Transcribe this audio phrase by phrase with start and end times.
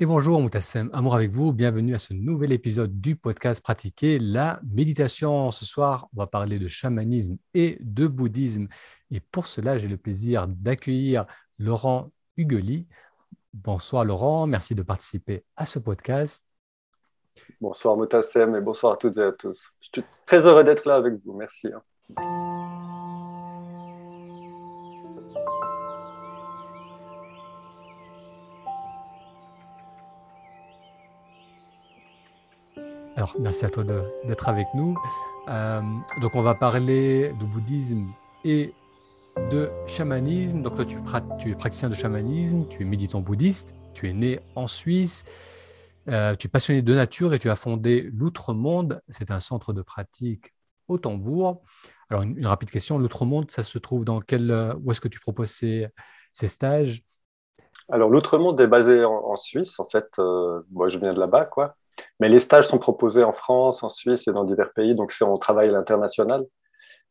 [0.00, 4.58] Et bonjour Moutassem, amour avec vous, bienvenue à ce nouvel épisode du podcast Pratiquer la
[4.64, 5.52] méditation.
[5.52, 8.66] Ce soir, on va parler de chamanisme et de bouddhisme.
[9.12, 11.26] Et pour cela, j'ai le plaisir d'accueillir
[11.60, 12.88] Laurent Hugoli.
[13.52, 16.44] Bonsoir Laurent, merci de participer à ce podcast.
[17.60, 19.70] Bonsoir Moutassem et bonsoir à toutes et à tous.
[19.80, 21.68] Je suis très heureux d'être là avec vous, merci.
[33.24, 34.98] Alors, merci à toi d'être avec nous.
[35.48, 35.80] Euh,
[36.20, 38.08] donc, on va parler de bouddhisme
[38.44, 38.74] et
[39.50, 40.60] de chamanisme.
[40.60, 40.98] Donc, toi, tu,
[41.38, 45.24] tu, es praticien de chamanisme, tu es méditant bouddhiste, tu es né en Suisse,
[46.10, 49.00] euh, tu es passionné de nature et tu as fondé l'Outre-Monde.
[49.08, 50.52] C'est un centre de pratique
[50.86, 51.62] au tambour.
[52.10, 54.52] Alors, une, rapide question l'Outre-Monde, ça se trouve dans quel.
[54.82, 55.88] Où est-ce que tu proposes ces,
[56.34, 57.02] stages?
[57.88, 59.80] Alors, l'Outre-Monde est basé en, Suisse.
[59.80, 61.74] En fait, euh, moi, je viens de là-bas, quoi.
[62.20, 65.38] Mais les stages sont proposés en France, en Suisse et dans divers pays, donc on
[65.38, 66.44] travaille à l'international.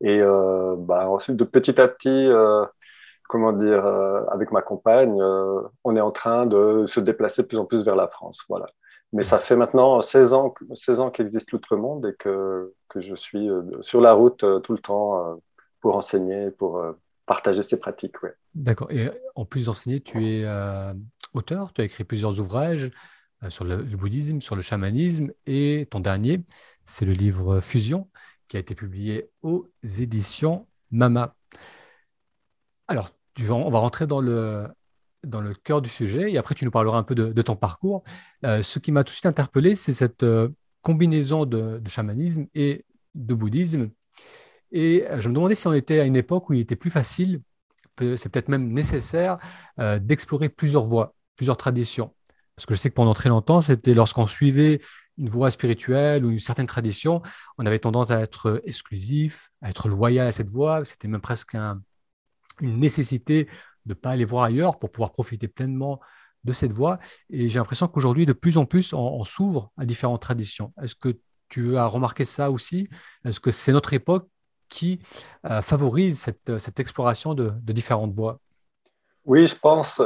[0.02, 2.66] Et euh, bah, ensuite, de petit à petit, euh,
[3.30, 5.18] comment dire, euh, avec ma compagne,
[5.84, 8.40] on est en train de se déplacer de plus en plus vers la France.
[8.50, 8.66] Voilà.
[9.14, 13.48] Mais ça fait maintenant 16 ans, 16 ans qu'existe l'Outre-Monde et que, que, je suis
[13.82, 15.40] sur la route tout le temps
[15.82, 16.84] pour enseigner, pour
[17.28, 18.22] partager ces pratiques.
[18.24, 18.34] Ouais.
[18.56, 18.92] D'accord.
[18.92, 20.48] Et en plus d'enseigner, tu es
[21.36, 22.90] auteur, tu as écrit plusieurs ouvrages.
[23.44, 25.32] Euh, sur le, bouddhisme, sur le chamanisme.
[25.46, 26.44] Et ton dernier,
[26.86, 28.10] c'est le livre Fusion,
[28.48, 31.36] qui a été publié aux éditions Mama.
[32.88, 33.10] Alors,
[33.50, 34.68] on va rentrer dans le,
[35.24, 38.04] dans le cœur du sujet, et après tu nous parleras un peu de, ton parcours.
[38.46, 40.50] Euh, ce qui m'a tout de suite interpellé, c'est cette euh,
[40.82, 42.86] combinaison de, chamanisme et
[43.16, 43.90] de bouddhisme.
[44.72, 47.42] Et je me demandais si on était à une époque où il était plus facile,
[48.00, 49.38] c'est peut-être même nécessaire,
[49.78, 52.12] d'explorer plusieurs voies, plusieurs traditions.
[52.56, 54.82] Parce que je sais que pendant très longtemps, c'était lorsqu'on suivait
[55.18, 57.22] une voie spirituelle ou une certaine tradition,
[57.58, 60.84] on avait tendance à être exclusif, à être loyal à cette voie.
[60.86, 63.46] C'était même presque une nécessité
[63.86, 66.00] de ne pas aller voir ailleurs pour pouvoir profiter pleinement
[66.44, 67.00] de cette voie.
[67.30, 70.74] Et j'ai l'impression qu'aujourd'hui, de plus en plus, on, s'ouvre à différentes traditions.
[70.82, 71.18] Est-ce que
[71.50, 72.90] tu as remarqué ça aussi?
[73.24, 74.28] Est-ce que c'est notre époque
[74.68, 75.00] qui
[75.46, 78.40] euh, favorise cette, exploration de différentes voies?
[79.26, 80.02] Oui, je pense.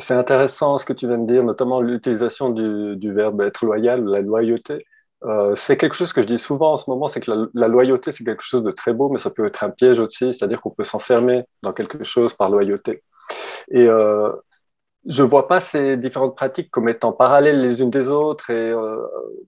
[0.00, 4.20] C'est intéressant ce que tu viens de dire, notamment l'utilisation du, verbe être loyal, la
[4.20, 4.86] loyauté.
[5.24, 8.12] Euh, c'est quelque chose que je dis souvent en ce moment, c'est que la, loyauté,
[8.12, 10.70] c'est quelque chose de très beau, mais ça peut être un piège aussi, c'est-à-dire qu'on
[10.70, 13.02] peut s'enfermer dans quelque chose par loyauté.
[13.70, 14.30] Et euh,
[15.06, 18.70] je ne vois pas ces différentes pratiques comme étant parallèles les unes des autres et
[18.70, 19.04] euh,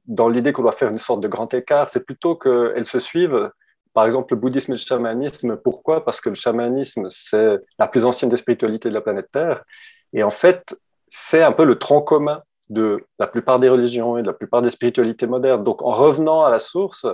[0.06, 3.50] dans l'idée qu'on doit faire une sorte de grand écart, c'est plutôt qu'elles se suivent.
[3.94, 6.04] Par exemple, le bouddhisme et le chamanisme, pourquoi?
[6.04, 9.64] Parce que le chamanisme, c'est la plus ancienne des spiritualités de la planète Terre
[10.12, 10.76] et en fait,
[11.10, 14.62] c'est un peu le tronc commun de la plupart des religions et de la plupart
[14.62, 15.64] des spiritualités modernes.
[15.64, 17.06] Donc, en revenant à la source,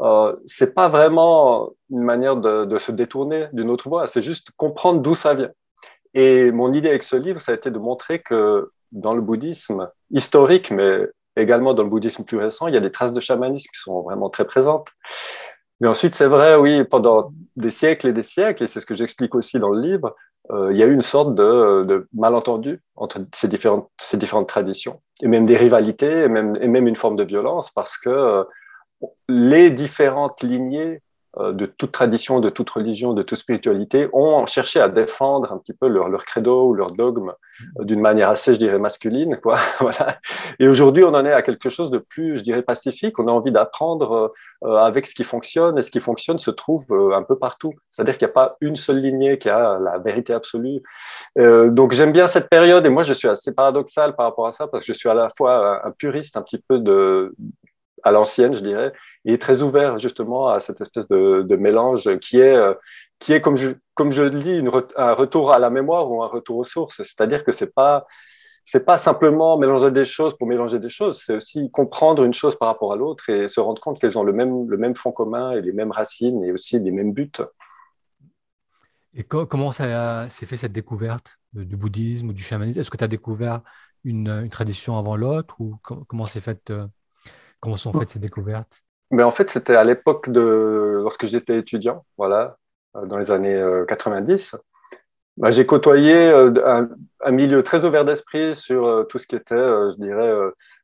[0.00, 5.00] euh, c'est pas vraiment une manière de, se détourner d'une autre voie, c'est juste comprendre
[5.00, 5.50] d'où ça vient.
[6.14, 9.90] Et mon idée avec ce livre, ça a été de montrer que dans le bouddhisme
[10.10, 11.06] historique, mais
[11.36, 14.02] également dans le bouddhisme plus récent, il y a des traces de chamanisme qui sont
[14.02, 14.88] vraiment très présentes.
[15.80, 18.94] Mais ensuite, c'est vrai, oui, pendant des siècles et des siècles, et c'est ce que
[18.94, 20.14] j'explique aussi dans le livre,
[20.50, 25.28] il y a eu une sorte de, malentendu entre ces différentes, ces différentes traditions, et
[25.28, 28.44] même des rivalités, et même, et même une forme de violence, parce que euh,
[29.28, 34.80] les différentes lignées euh, de toute tradition, de toute religion, de toute spiritualité, ont cherché
[34.80, 37.32] à défendre un petit peu leur, credo ou leur dogme
[37.80, 39.38] euh, d'une manière assez, je dirais, masculine.
[39.42, 39.56] Quoi.
[40.58, 43.18] Et aujourd'hui, on en est à quelque chose de plus, je dirais, pacifique.
[43.18, 44.32] On a envie d'apprendre
[44.64, 47.72] euh, avec ce qui fonctionne, et ce qui fonctionne se trouve un peu partout.
[47.90, 50.82] C'est-à-dire qu'il n'y a pas une seule lignée qui a la vérité absolue.
[51.36, 54.66] donc j'aime bien cette période, et moi je suis assez paradoxal par rapport à ça,
[54.66, 57.34] parce que je suis à la fois un puriste un petit peu de,
[58.04, 58.92] à l'ancienne, je dirais,
[59.24, 62.74] et très ouvert justement à cette espèce de, mélange qui est, euh,
[63.18, 64.62] qui est comme, je, comme je le dis,
[64.96, 66.98] un retour à la mémoire ou un retour aux sources.
[66.98, 68.06] C'est-à-dire que ce n'est pas,
[68.84, 72.68] pas simplement mélanger des choses pour mélanger des choses, c'est aussi comprendre une chose par
[72.68, 75.52] rapport à l'autre et se rendre compte qu'elles ont le même, le même fond commun
[75.52, 77.32] et les mêmes racines et aussi les mêmes buts.
[79.16, 82.80] Et comment s'est fait cette découverte du bouddhisme ou du chamanisme?
[82.80, 83.62] Est-ce que tu as découvert
[84.02, 86.86] une, tradition avant l'autre ou comment s'est fait euh,
[87.64, 88.82] Comment sont faites ces découvertes?
[89.10, 92.58] Mais En fait, c'était à l'époque de lorsque j'étais étudiant, voilà,
[92.94, 93.58] euh, dans les années
[93.88, 94.52] 90.
[94.52, 94.58] Euh,
[95.38, 96.52] bah, j'ai côtoyé euh,
[97.24, 100.30] un milieu très ouvert d'esprit sur tout ce qui était, je dirais,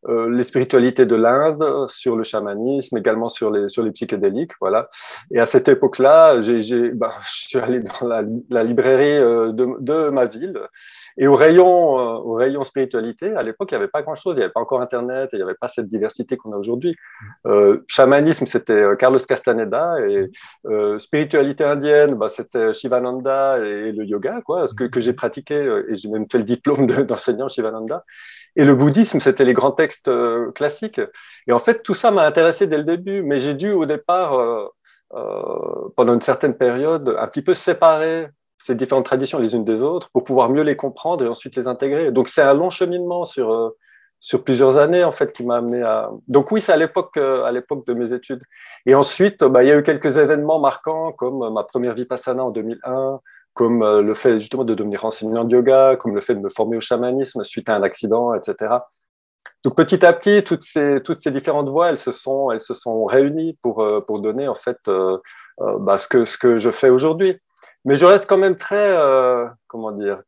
[0.09, 4.53] les spiritualités de l'Inde, sur le chamanisme, également sur les, sur les psychédéliques.
[4.59, 4.89] Voilà.
[5.31, 10.09] Et à cette époque-là, j'ai, bah, je suis allé dans la, la librairie de, de,
[10.09, 10.59] ma ville.
[11.21, 14.37] Et au rayon, euh, au rayon spiritualité, à l'époque, il n'y avait pas grand-chose.
[14.37, 16.97] Il n'y avait pas encore Internet, il n'y avait pas cette diversité qu'on a aujourd'hui.
[17.47, 19.97] Euh, chamanisme, c'était Carlos Castaneda.
[20.09, 20.31] Et
[20.99, 25.55] spiritualité indienne, bah, c'était Shivananda et le yoga, quoi, ce que, que j'ai pratiqué.
[25.89, 28.05] Et j'ai même fait le diplôme d'enseignant Shivananda.
[28.57, 31.01] Et le bouddhisme, c'était les grands textes euh, classiques.
[31.47, 34.35] Et en fait, tout ça m'a intéressé dès le début, mais j'ai dû au départ,
[34.35, 34.67] euh,
[35.15, 38.29] euh, pendant une certaine période, un petit peu séparer
[38.65, 41.69] ces différentes traditions les unes des autres pour pouvoir mieux les comprendre et ensuite les
[41.69, 42.13] intégrer.
[42.13, 43.75] Donc c'est un long cheminement sur,
[44.21, 46.11] sur plusieurs années en fait qui m'a amené à.
[46.29, 48.43] Donc oui, c'est à l'époque à l'époque de mes études.
[48.87, 52.51] Et ensuite, bah, il y a eu quelques événements marquants comme ma première vipassana en
[52.51, 53.21] 2001,
[53.55, 56.51] comme euh, le fait justement de devenir enseignant de yoga, comme le fait de me
[56.51, 58.75] former au chamanisme suite à un accident, etc.
[59.65, 62.73] Donc petit à petit, toutes ces, toutes ces différentes voies, elles se sont, elles se
[62.73, 65.19] sont réunies pour, euh, pour donner en fait euh,
[65.59, 67.39] bah, ce, que, ce que je fais aujourd'hui.
[67.85, 68.97] Mais je reste quand même très,
[69.69, 70.23] comment dire,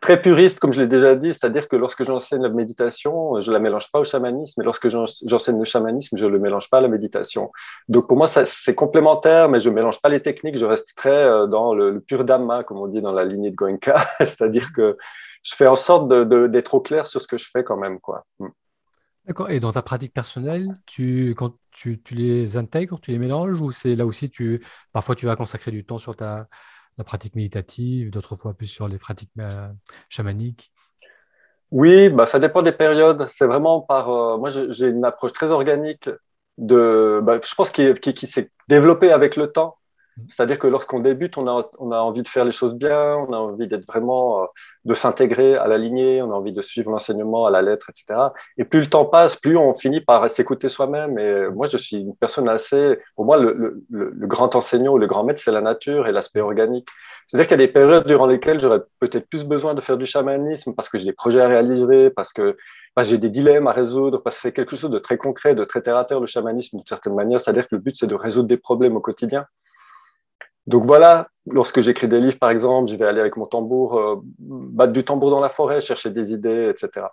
[0.00, 3.52] très puriste, comme je l'ai déjà dit, c'est-à-dire que lorsque j'enseigne la méditation, je ne
[3.52, 6.78] la mélange pas au chamanisme, et lorsque j'enseigne le chamanisme, je ne le mélange pas
[6.78, 7.52] à la méditation.
[7.88, 11.10] Donc pour moi, c'est complémentaire, mais je ne mélange pas les techniques, je reste très
[11.10, 14.96] euh, dans le, pur Dhamma, comme on dit dans la lignée de Goenka, c'est-à-dire que
[15.42, 18.00] je fais en sorte d'être au clair sur ce que je fais quand même.
[18.00, 18.24] quoi.
[18.40, 18.48] Mm.
[19.26, 19.50] D'accord.
[19.50, 23.72] Et dans ta pratique personnelle, tu, quand tu, tu les intègres, tu les mélanges, ou
[23.72, 26.46] c'est là aussi, tu, parfois tu vas consacrer du temps sur ta
[26.98, 29.68] la pratique méditative, d'autres fois plus sur les pratiques euh,
[30.08, 30.72] chamaniques?
[31.70, 33.26] Oui, bah, ça dépend des périodes.
[33.28, 34.10] C'est vraiment par.
[34.10, 36.08] Euh, moi, j'ai une approche très organique
[36.58, 37.20] de.
[37.22, 39.76] Bah, je pense qu'il qui s'est développée avec le temps.
[40.28, 43.32] C'est-à-dire que lorsqu'on débute, on a, on a, envie de faire les choses bien, on
[43.34, 44.46] a envie d'être vraiment, euh,
[44.86, 48.28] de s'intégrer à la lignée, on a envie de suivre l'enseignement à la lettre, etc.
[48.56, 51.18] Et plus le temps passe, plus on finit par s'écouter soi-même.
[51.18, 55.40] Et moi, je suis une personne assez, pour moi, le, grand enseignant le grand maître,
[55.44, 56.88] c'est la nature et l'aspect organique.
[57.26, 60.06] C'est-à-dire qu'il y a des périodes durant lesquelles j'aurais peut-être plus besoin de faire du
[60.06, 62.56] chamanisme parce que j'ai des projets à réaliser, parce que
[63.02, 65.82] j'ai des dilemmes à résoudre, parce que c'est quelque chose de très concret, de très
[65.82, 67.40] terre à terre, le chamanisme d'une certaine manière.
[67.40, 69.46] C'est-à-dire que le but, c'est de résoudre des problèmes au quotidien.
[70.66, 74.16] Donc voilà, lorsque j'écris des livres, par exemple, je vais aller avec mon tambour, euh,
[74.38, 77.06] battre du tambour dans la forêt, chercher des idées, etc.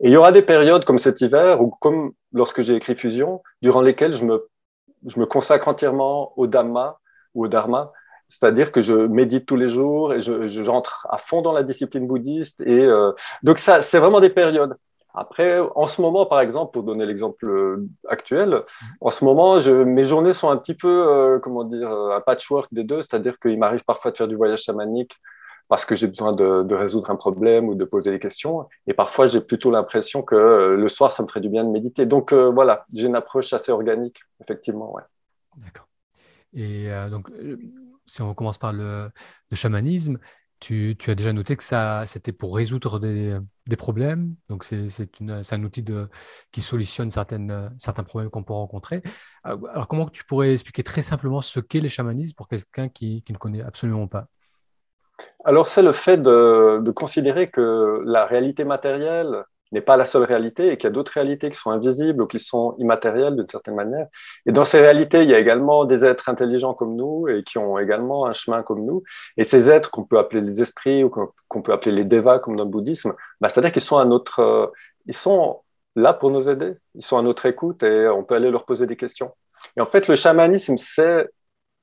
[0.00, 3.42] Et il y aura des périodes comme cet hiver, ou comme lorsque j'ai écrit Fusion,
[3.62, 4.48] durant lesquelles je me,
[5.06, 6.98] je me consacre entièrement au Dhamma
[7.34, 7.92] ou au Dharma,
[8.28, 12.06] c'est-à-dire que je médite tous les jours et j'entre je, à fond dans la discipline
[12.06, 12.62] bouddhiste.
[12.62, 13.12] Et euh,
[13.42, 14.74] donc ça, c'est vraiment des périodes.
[15.14, 18.62] Après, en ce moment, par exemple, pour donner l'exemple euh, actuel,
[19.00, 22.20] en ce moment, je, mes journées sont un petit peu, euh, comment dire, euh, un
[22.20, 25.14] patchwork des deux, c'est-à-dire qu'il m'arrive parfois de faire du voyage chamanique
[25.68, 28.92] parce que j'ai besoin de, de, résoudre un problème ou de poser des questions, et
[28.92, 30.34] parfois j'ai plutôt l'impression que
[30.78, 32.04] le soir, ça me ferait du bien de méditer.
[32.04, 34.92] Donc voilà, j'ai une approche assez organique, effectivement.
[34.94, 35.02] Ouais.
[35.56, 35.86] D'accord.
[36.52, 37.30] Et donc,
[38.04, 39.08] si on commence par le,
[39.50, 40.18] le chamanisme,
[40.62, 43.40] tu, as déjà noté que ça, c'était pour résoudre des,
[43.76, 44.36] problèmes.
[44.48, 44.86] Donc, c'est,
[45.20, 45.84] un outil
[46.52, 49.02] qui solutionne certaines, certains problèmes qu'on peut rencontrer.
[49.46, 53.24] Euh, alors, comment tu pourrais expliquer très simplement ce qu'est le chamanisme pour quelqu'un qui,
[53.28, 54.26] ne connaît absolument pas?
[55.44, 60.24] Alors, c'est le fait de, de, considérer que la réalité matérielle n'est pas la seule
[60.24, 63.48] réalité et qu'il y a d'autres réalités qui sont invisibles ou qui sont immatérielles d'une
[63.48, 64.06] certaine manière.
[64.46, 67.58] Et dans ces réalités, il y a également des êtres intelligents comme nous et qui
[67.58, 69.02] ont également un chemin comme nous.
[69.36, 71.10] Et ces êtres qu'on peut appeler les esprits ou
[71.48, 73.98] qu'on peut appeler les devas comme dans le bouddhisme, bah, c'est-à-dire qu'ils sont
[74.38, 74.66] euh,
[75.06, 75.60] ils sont
[75.96, 76.74] là pour nous aider.
[76.94, 79.32] Ils sont à notre écoute et on peut aller leur poser des questions.
[79.76, 81.28] Et en fait, le chamanisme, c'est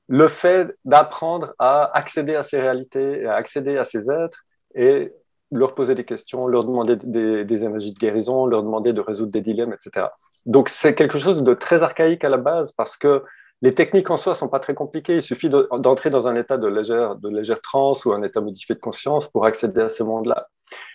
[0.08, 5.12] le fait d'apprendre à accéder à ces réalités, à accéder à ces êtres et
[5.52, 9.40] leur poser des questions, leur demander des, énergies de guérison, leur demander de résoudre des
[9.40, 10.06] dilemmes, etc.
[10.46, 13.22] Donc c'est quelque chose de très archaïque à la base parce que
[13.62, 15.16] les techniques en soi sont pas très compliquées.
[15.16, 18.80] Il suffit d'entrer dans un état de légère, de transe ou un état modifié de
[18.80, 20.48] conscience pour accéder à ces mondes-là.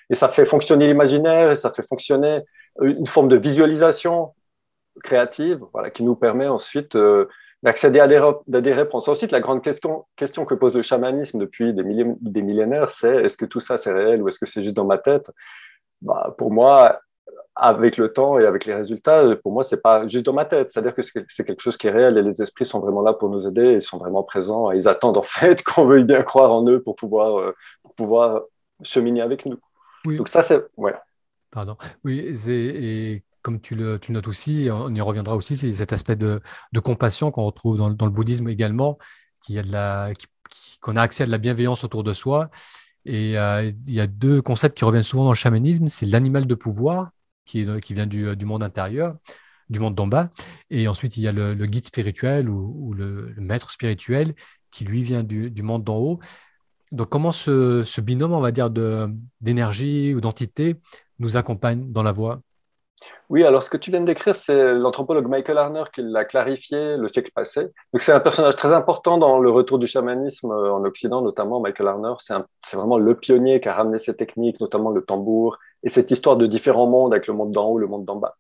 [0.09, 2.41] Et ça fait fonctionner l'imaginaire et ça fait fonctionner
[2.81, 4.33] une forme de visualisation
[5.03, 7.27] créative voilà, qui nous permet ensuite euh,
[7.65, 9.07] d'accéder à, des réponses.
[9.07, 13.37] Ensuite, la grande question, question que pose le chamanisme depuis des, des millénaires, c'est est-ce
[13.37, 15.31] que tout ça c'est réel ou est-ce que c'est juste dans ma tête?
[15.99, 16.99] Bah, Pour moi,
[17.55, 20.69] avec le temps et avec les résultats, pour moi, c'est pas juste dans ma tête.
[20.69, 23.29] C'est-à-dire que c'est quelque chose qui est réel et les esprits sont vraiment là pour
[23.29, 26.51] nous aider, ils sont vraiment présents et ils attendent en fait qu'on veuille bien croire
[26.51, 28.41] en eux pour pouvoir, euh, pour pouvoir
[28.83, 29.57] cheminer avec nous.
[30.05, 30.17] Oui.
[30.17, 30.63] Donc ça, c'est...
[30.77, 30.93] Ouais.
[31.49, 31.77] Pardon.
[32.03, 36.41] Oui, et comme tu le notes aussi, on y reviendra aussi, c'est cet aspect de,
[36.83, 38.97] compassion qu'on retrouve dans, le bouddhisme également,
[39.39, 40.11] qui a de la,
[40.81, 42.49] qu'on a accès à de la bienveillance autour de soi.
[43.05, 46.55] Et il y a deux concepts qui reviennent souvent dans le chamanisme, c'est l'animal de
[46.55, 47.11] pouvoir,
[47.45, 49.15] qui, vient du, du monde intérieur,
[49.69, 50.31] du monde d'en bas.
[50.71, 54.33] Et ensuite, il y a le, guide spirituel ou, le, maître spirituel
[54.71, 56.19] qui, lui, vient du, du monde d'en haut.
[56.91, 58.71] Donc, comment ce, ce, binôme, on va dire,
[59.39, 60.77] d'énergie ou d'entité
[61.19, 62.41] nous accompagne dans la voie
[63.29, 66.95] oui, alors ce que tu viens de décrire, c'est l'anthropologue Michael Arner qui l'a clarifié
[66.97, 67.61] le siècle passé.
[67.91, 71.59] Donc c'est un personnage très important dans le retour du chamanisme euh, en Occident, notamment
[71.59, 72.13] Michael Arner.
[72.19, 76.37] C'est vraiment le pionnier qui a ramené ces techniques, notamment le tambour et cette histoire
[76.37, 78.35] de différents mondes avec le monde d'en haut, le monde d'en bas.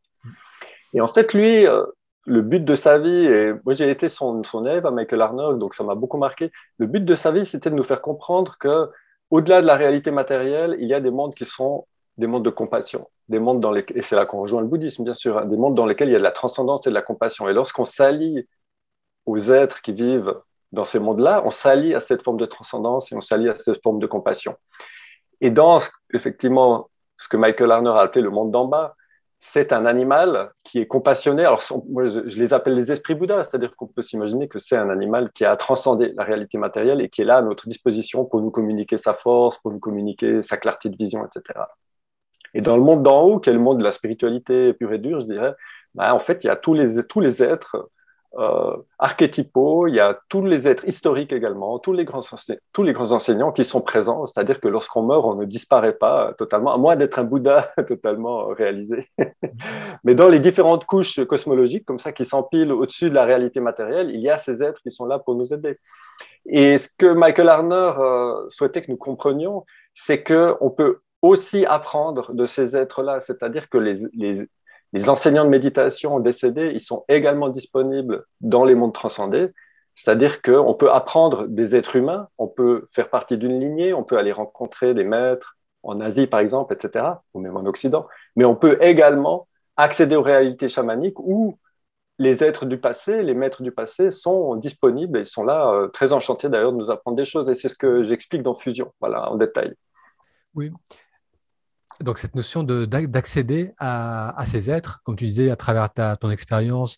[0.93, 1.83] Et en fait, lui, euh,
[2.25, 5.57] le but de sa vie, et moi j'ai été son, son élève à Michael Arner,
[5.57, 6.51] donc ça m'a beaucoup marqué.
[6.77, 8.89] Le but de sa vie, c'était de nous faire comprendre que
[9.31, 12.49] au-delà de la réalité matérielle, il y a des mondes qui sont des mondes de
[12.49, 15.45] compassion, des mondes dans lesquels, et c'est là qu'on rejoint le bouddhisme bien sûr, hein,
[15.45, 17.47] des mondes dans lesquels il y a de la transcendance et de la compassion.
[17.49, 18.47] Et lorsqu'on s'allie
[19.25, 20.35] aux êtres qui vivent
[20.71, 23.81] dans ces mondes-là, on s'allie à cette forme de transcendance et on s'allie à cette
[23.81, 24.55] forme de compassion.
[25.41, 25.79] Et dans
[26.13, 28.95] effectivement ce que Michael Arner a appelé le monde d'en bas,
[29.39, 31.45] c'est un animal qui est compassionné.
[31.45, 34.89] Alors, moi, je, les appelle les esprits Bouddha, c'est-à-dire qu'on peut s'imaginer que c'est un
[34.89, 38.41] animal qui a transcendé la réalité matérielle et qui est là à notre disposition pour
[38.41, 41.59] nous communiquer sa force, pour nous communiquer sa clarté de vision, etc.
[42.55, 44.97] Et dans le monde d'en haut, qui est le monde de la spiritualité pure et
[44.97, 45.53] dure, je dirais,
[45.93, 47.89] bah, en fait, il y a tous les, tous les êtres
[48.37, 52.21] euh, archétypaux, il y a tous les êtres historiques également, tous les grands,
[52.71, 56.33] tous les grands enseignants qui sont présents, c'est-à-dire que lorsqu'on meurt, on ne disparaît pas
[56.37, 59.09] totalement, à moins d'être un Bouddha totalement réalisé.
[60.05, 64.11] Mais dans les différentes couches cosmologiques, comme ça, qui s'empilent au-dessus de la réalité matérielle,
[64.11, 65.77] il y a ces êtres qui sont là pour nous aider.
[66.45, 72.33] Et ce que Michael Arner euh, souhaitait que nous comprenions, c'est qu'on peut aussi apprendre
[72.33, 78.63] de ces êtres-là, c'est-à-dire que les, enseignants de méditation décédés, ils sont également disponibles dans
[78.63, 79.49] les mondes transcendés,
[79.95, 84.17] c'est-à-dire qu'on peut apprendre des êtres humains, on peut faire partie d'une lignée, on peut
[84.17, 88.55] aller rencontrer des maîtres en Asie par exemple, etc., ou même en Occident, mais on
[88.55, 91.57] peut également accéder aux réalités chamaniques où
[92.17, 96.13] les êtres du passé, les maîtres du passé sont disponibles et sont là, euh, très
[96.13, 97.49] enchantés d'ailleurs de nous apprendre des choses.
[97.49, 99.73] Et c'est ce que j'explique dans Fusion, voilà, en détail.
[100.53, 100.71] Oui,
[102.01, 106.97] donc cette notion d'accéder à, ces êtres, comme tu disais, à travers ta, ton expérience,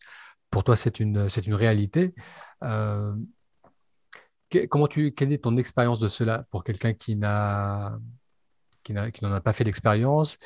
[0.49, 2.13] pour toi c'est une, une réalité.
[2.63, 3.13] Euh,
[4.69, 7.99] comment tu, quelle est ton expérience de cela pour quelqu'un qui n'a
[8.83, 10.37] qui n'en a pas fait l'expérience?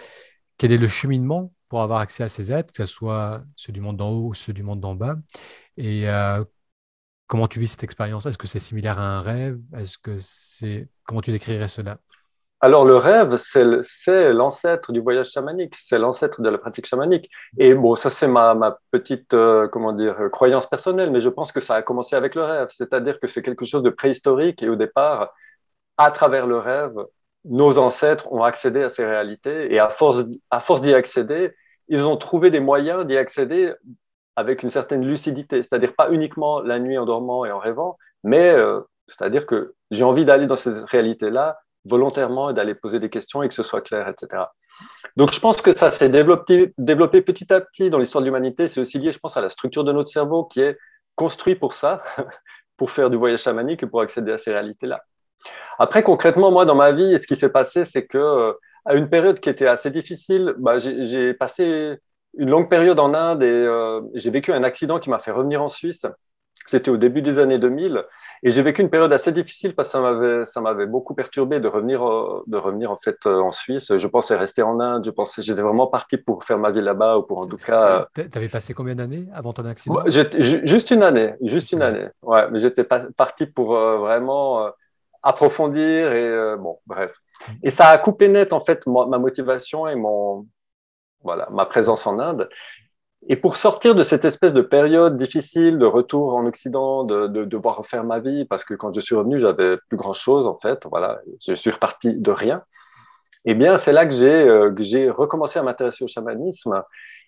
[0.58, 3.81] Quel est le cheminement pour avoir accès à ces êtres, que ce soit ceux du
[3.81, 5.15] monde d'en haut ou ceux du monde d'en bas?
[5.77, 6.43] Et euh,
[7.27, 8.25] comment tu vis cette expérience?
[8.25, 9.60] Est-ce que c'est similaire à un rêve?
[9.75, 12.00] Est-ce que c'est comment tu décrirais cela?
[12.63, 17.30] Alors le rêve, c'est l'ancêtre du voyage chamanique, c'est l'ancêtre de la pratique chamanique.
[17.58, 21.60] Et bon, ça c'est ma, petite, euh, comment dire, croyance personnelle, mais je pense que
[21.60, 24.75] ça a commencé avec le rêve, c'est-à-dire que c'est quelque chose de préhistorique et au
[24.75, 25.34] départ,
[25.98, 26.96] à travers le rêve,
[27.46, 31.56] nos ancêtres ont accédé à ces réalités et à force, à force d'y accéder,
[31.88, 33.74] ils ont trouvé des moyens d'y accéder
[34.36, 38.51] avec une certaine lucidité, c'est-à-dire pas uniquement la nuit en dormant et en rêvant, mais
[38.51, 43.41] euh, c'est-à-dire que j'ai envie d'aller dans ces réalités-là volontairement et d'aller poser des questions
[43.43, 44.43] et que ce soit clair, etc.
[45.15, 48.67] Donc je pense que ça s'est développé, développé petit à petit dans l'histoire de l'humanité.
[48.67, 50.77] C'est aussi lié, je pense, à la structure de notre cerveau qui est
[51.15, 52.03] construit pour ça,
[52.77, 55.01] pour faire du voyage chamanique et pour accéder à ces réalités-là.
[55.79, 58.53] Après, concrètement, moi, dans ma vie, ce qui s'est passé, c'est que euh,
[58.85, 61.97] à une période qui était assez difficile, bah, j'ai passé
[62.38, 65.61] une longue période en Inde et euh, j'ai vécu un accident qui m'a fait revenir
[65.61, 66.05] en Suisse.
[66.67, 68.03] C'était au début des années 2000
[68.43, 71.60] et j'ai vécu une période assez difficile parce que ça m'avait, ça m'avait beaucoup perturbé
[71.60, 73.95] de revenir, euh, de revenir en fait euh, en Suisse.
[73.95, 75.05] Je pensais rester en Inde.
[75.05, 78.07] Je pensais, j'étais vraiment parti pour faire ma vie là-bas ou pour en tout cas.
[78.15, 80.03] Tu avais passé combien d'années avant ton accident?
[80.07, 82.07] Juste une année, juste une année.
[82.24, 84.71] Ouais, mais j'étais parti pour euh, vraiment
[85.21, 87.13] approfondir et bon, bref.
[87.48, 87.51] Mm.
[87.63, 90.48] Et ça a coupé net en fait ma motivation et mon
[91.24, 92.50] voilà ma présence en Inde.
[93.27, 97.77] Et pour sortir de cette espèce de période difficile de retour en Occident, de, devoir
[97.77, 100.85] refaire ma vie, parce que quand je suis revenu, j'avais plus grand chose en fait,
[100.89, 102.63] voilà, je suis reparti de rien.
[103.45, 106.83] Eh bien, c'est là que j'ai euh, j'ai recommencé à m'intéresser au chamanisme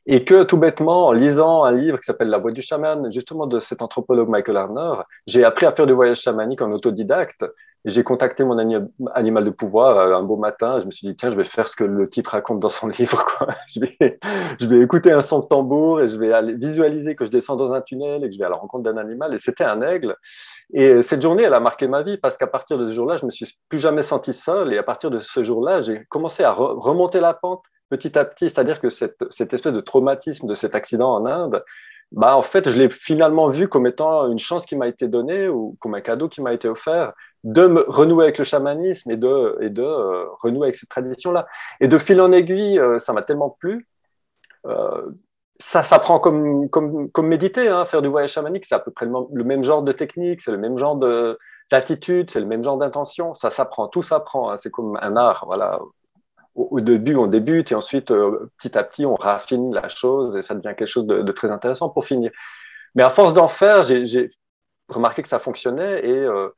[0.06, 3.48] et que tout bêtement, en lisant un livre qui s'appelle La Voix du chaman, justement
[3.48, 7.46] de cet anthropologue Michael Arner, j'ai appris à faire du voyage chamanique en autodidacte
[7.86, 8.58] j'ai contacté mon
[9.14, 10.80] animal de pouvoir euh, un beau matin.
[10.80, 12.88] Je me suis dit, tiens, je vais faire ce que le type raconte dans son
[13.00, 13.26] livre.
[13.26, 13.48] Quoi.
[13.68, 13.80] Je,
[14.68, 17.74] vais, écouter un son de tambour et je vais aller visualiser que je descends dans
[17.74, 19.34] un tunnel et que je vais à la rencontre d'un animal.
[19.34, 20.16] Et c'était un aigle.
[20.74, 23.26] Et cette journée, elle a marqué ma vie parce qu'à partir de ce jour-là, je
[23.26, 24.74] me suis plus jamais senti seul.
[24.74, 28.50] Et à partir de ce jour-là, j'ai commencé à remonter la pente petit à petit.
[28.50, 31.62] C'est-à-dire que cette, cette espèce de traumatisme de cet accident en Inde,
[32.14, 35.50] bah, en fait, je l'ai finalement vu comme étant une chance qui m'a été donnée
[35.50, 37.12] ou comme un cadeau qui m'a été offert
[37.44, 39.84] de renouer avec le chamanisme et de, et de
[40.42, 41.48] renouer avec cette tradition-là.
[41.80, 43.88] Et de fil en aiguille, ça m'a tellement plu.
[45.60, 49.44] ça s'apprend comme, comme, méditer, hein, faire du voyage chamanique, c'est à peu près le,
[49.44, 50.98] même genre de technique, c'est le même genre
[51.72, 53.34] d'attitude, c'est le même genre d'intention.
[53.34, 54.52] Ça s'apprend, tout s'apprend.
[54.52, 55.80] Hein, c'est comme un art, voilà
[56.56, 60.42] au, début, on débute et ensuite, euh, petit à petit, on raffine la chose et
[60.42, 62.32] ça devient quelque chose de, très intéressant pour finir.
[62.96, 64.30] Mais à force d'en faire, j'ai
[64.90, 66.50] remarqué que ça fonctionnait et euh,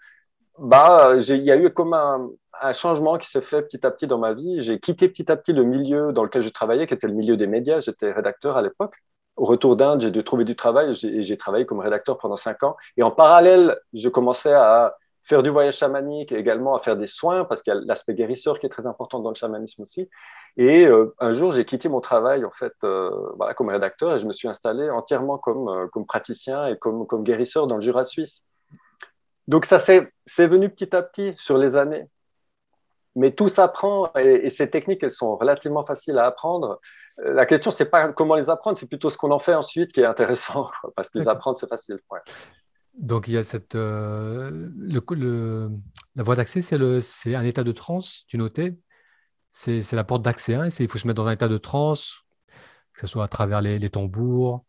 [0.59, 2.29] bah, il y a eu comme un,
[2.74, 4.62] changement qui s'est fait petit à petit dans ma vie.
[4.62, 7.38] J'ai quitté petit à petit le milieu dans lequel je travaillais, qui était le milieu
[7.38, 7.79] des médias.
[7.81, 8.95] J'étais rédacteur à l'époque.
[9.35, 12.63] Au retour d'Inde, j'ai dû trouver du travail et j'ai travaillé comme rédacteur pendant cinq
[12.63, 12.77] ans.
[12.97, 14.95] Et en parallèle, je commençais à
[15.25, 18.13] faire du voyage chamanique et également à faire des soins, parce qu'il y a l'aspect
[18.13, 20.07] guérisseur qui est très important dans le chamanisme aussi.
[20.57, 24.19] Et euh, un jour, j'ai quitté mon travail en fait, euh, voilà, comme rédacteur et
[24.19, 27.81] je me suis installé entièrement comme, euh, comme praticien et comme, comme guérisseur dans le
[27.81, 28.41] Jura suisse.
[29.47, 32.07] Donc ça c'est venu petit à petit sur les années.
[33.15, 36.81] Mais tout s'apprend et, ces techniques, elles sont relativement faciles à apprendre.
[37.17, 40.01] La question, c'est pas comment les apprendre, c'est plutôt ce qu'on en fait ensuite qui
[40.01, 41.97] est intéressant, parce que les apprendre, c'est facile.
[42.97, 43.75] Donc, il y a cette.
[43.75, 45.69] Euh, le,
[46.15, 48.75] la voie d'accès, c'est un état de transe, tu notais
[49.51, 50.55] C'est la porte d'accès.
[50.55, 52.21] Hein, il faut se mettre dans un état de transe,
[52.93, 54.65] que ce soit à travers les, tambours.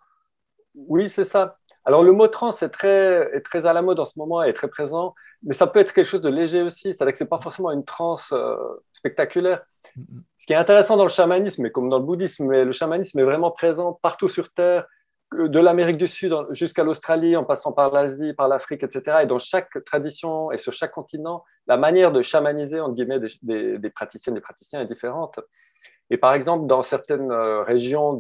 [0.75, 1.59] Oui, c'est ça.
[1.87, 4.53] Alors, le mot transe est très, est très à la mode en ce moment, est
[4.53, 5.15] très présent,
[5.45, 6.93] mais ça peut être quelque chose de léger aussi.
[6.93, 8.57] C'est-à-dire que ce n'est pas forcément une transe euh,
[8.91, 9.65] spectaculaire.
[10.37, 13.25] Ce qui est intéressant dans le chamanisme, et comme dans le bouddhisme, le chamanisme est
[13.25, 14.85] vraiment présent partout sur Terre
[15.33, 19.19] de l'Amérique du Sud jusqu'à l'Australie, en passant par l'Asie, par l'Afrique, etc.
[19.23, 23.79] Et dans chaque tradition et sur chaque continent, la manière de chamaniser, entre guillemets, des,
[23.79, 25.41] des praticiennes, des praticiens est différente.
[26.11, 28.19] Et par exemple, dans certaines euh, régions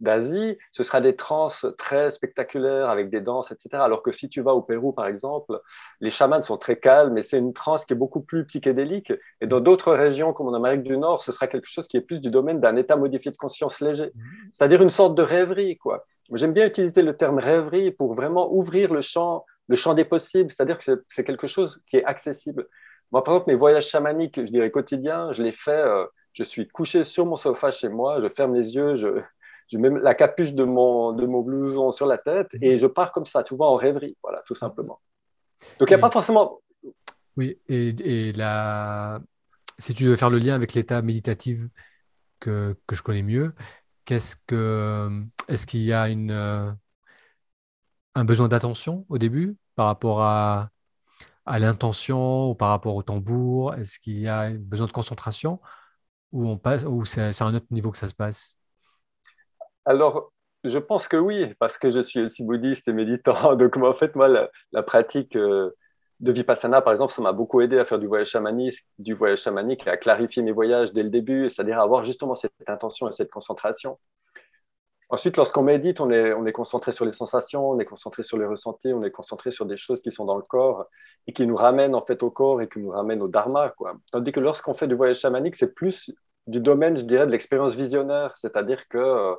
[0.00, 1.48] d'Asie, ce sera des trans
[1.78, 3.82] très spectaculaires avec des danses, etc.
[3.82, 5.60] Alors que si tu vas au Pérou, par exemple,
[6.00, 9.12] les chamans sont très calmes et c'est une transe qui est beaucoup plus psychédélique.
[9.40, 12.00] Et dans d'autres régions, comme en Amérique du Nord, ce sera quelque chose qui est
[12.00, 14.06] plus du domaine d'un état modifié de conscience léger.
[14.14, 14.20] Mmh.
[14.52, 16.04] C'est-à-dire une sorte de rêverie, quoi.
[16.34, 20.50] J'aime bien utiliser le terme rêverie pour vraiment ouvrir le champ, le champ des possibles,
[20.50, 22.66] c'est-à-dire que c'est quelque chose qui est accessible.
[23.10, 26.68] Moi, par exemple, mes voyages chamaniques, je dirais quotidiens, je les fais, euh, je suis
[26.68, 29.08] couché sur mon sofa chez moi, je ferme les yeux, je,
[29.70, 33.12] je mets la capuche de mon, de mon blouson sur la tête et je pars
[33.12, 35.00] comme ça, tu vois, en rêverie, voilà, tout simplement.
[35.78, 36.60] Donc, il n'y a pas forcément...
[37.36, 38.32] Oui, et, et
[39.78, 41.60] si tu veux faire le lien avec l'état méditatif
[42.40, 43.54] que, que je connais mieux,
[44.04, 46.72] Qu'est-ce que, est-ce qu'il y a une, euh,
[48.16, 50.70] un besoin d'attention au début par rapport à,
[51.46, 53.76] à l'intention ou par rapport au tambour?
[53.76, 55.60] Est-ce qu'il y a besoin de concentration?
[56.32, 58.56] Ou on c'est, à un autre niveau que ça se passe?
[59.84, 60.32] Alors,
[60.64, 63.54] je pense que oui, parce que je suis aussi bouddhiste et méditant.
[63.56, 65.70] Donc, en fait, moi, la, pratique euh,
[66.20, 69.42] de Vipassana, par exemple, ça m'a beaucoup aidé à faire du voyage chamanique, du voyage
[69.42, 73.30] chamanique, à clarifier mes voyages dès le début, c'est-à-dire avoir justement cette intention et cette
[73.30, 73.98] concentration.
[75.12, 78.38] Ensuite, lorsqu'on médite, on est, on est concentré sur les sensations, on est concentré sur
[78.38, 80.86] les ressentis, on est concentré sur des choses qui sont dans le corps
[81.26, 83.74] et qui nous ramènent en fait au corps et qui nous ramènent au dharma.
[83.76, 83.92] Quoi.
[84.10, 86.10] Tandis que lorsqu'on fait du voyage chamanique, c'est plus
[86.46, 89.34] du domaine, je dirais, de l'expérience visionnaire, c'est-à-dire que euh,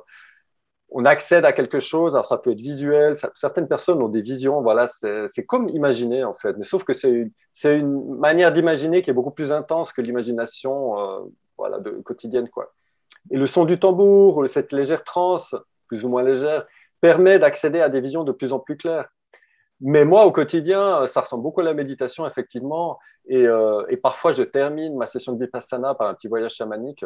[0.90, 4.62] on accède à quelque chose, alors ça peut être visuel, certaines personnes ont des visions,
[4.62, 7.32] voilà, c'est comme imaginer en fait, mais sauf que c'est
[7.64, 11.00] une, manière d'imaginer qui est beaucoup plus intense que l'imagination
[11.58, 12.48] euh, quotidienne.
[12.48, 12.72] Quoi.
[13.30, 15.54] Et le son du tambour, cette légère transe,
[15.88, 16.66] plus ou moins légère,
[17.00, 19.08] permet d'accéder à des visions de plus en plus claires.
[19.80, 24.32] Mais moi, au quotidien, ça ressemble beaucoup à la méditation, effectivement, et, euh, et parfois
[24.32, 27.04] je termine ma session de vipassana par un petit voyage chamanique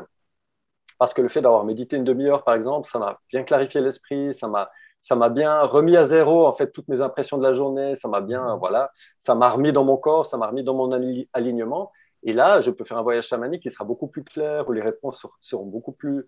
[0.99, 4.35] parce que le fait d'avoir médité une demi-heure, par exemple, ça m'a bien clarifié l'esprit,
[4.35, 7.53] ça m'a ça m'a bien remis à zéro en fait toutes mes impressions de la
[7.53, 8.59] journée, ça m'a bien mmh.
[8.59, 10.91] voilà, ça m'a remis dans mon corps, ça m'a remis dans mon
[11.33, 11.93] alignement.
[12.23, 14.83] Et là, je peux faire un voyage chamanique qui sera beaucoup plus clair, où les
[14.83, 16.27] réponses seront beaucoup plus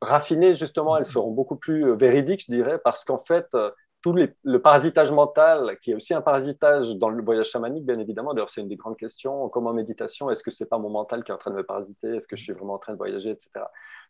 [0.00, 4.14] raffinées justement, elles seront beaucoup plus euh, véridiques, je dirais, parce qu'en fait, euh, tout
[4.44, 8.32] le parasitage mental, qui est aussi un parasitage dans le voyage chamanique, bien évidemment.
[8.32, 9.48] D'ailleurs, c'est une des grandes questions.
[9.48, 11.64] Comme en méditation, est-ce que c'est pas mon mental qui est en train de me
[11.64, 12.16] parasiter?
[12.16, 13.50] Est-ce que je suis vraiment en train de voyager, etc.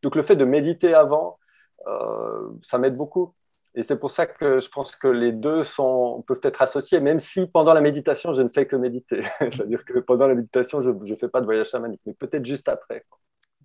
[0.02, 1.38] Donc, le fait de méditer avant,
[1.86, 3.34] euh, ça m'aide beaucoup.
[3.78, 7.20] Et c'est pour ça que je pense que les deux sont, peuvent être associés, même
[7.20, 9.22] si pendant la méditation, je ne fais que méditer.
[9.40, 12.68] C'est-à-dire que pendant la méditation, je ne fais pas de voyage chamanique, mais peut-être juste
[12.68, 13.06] après.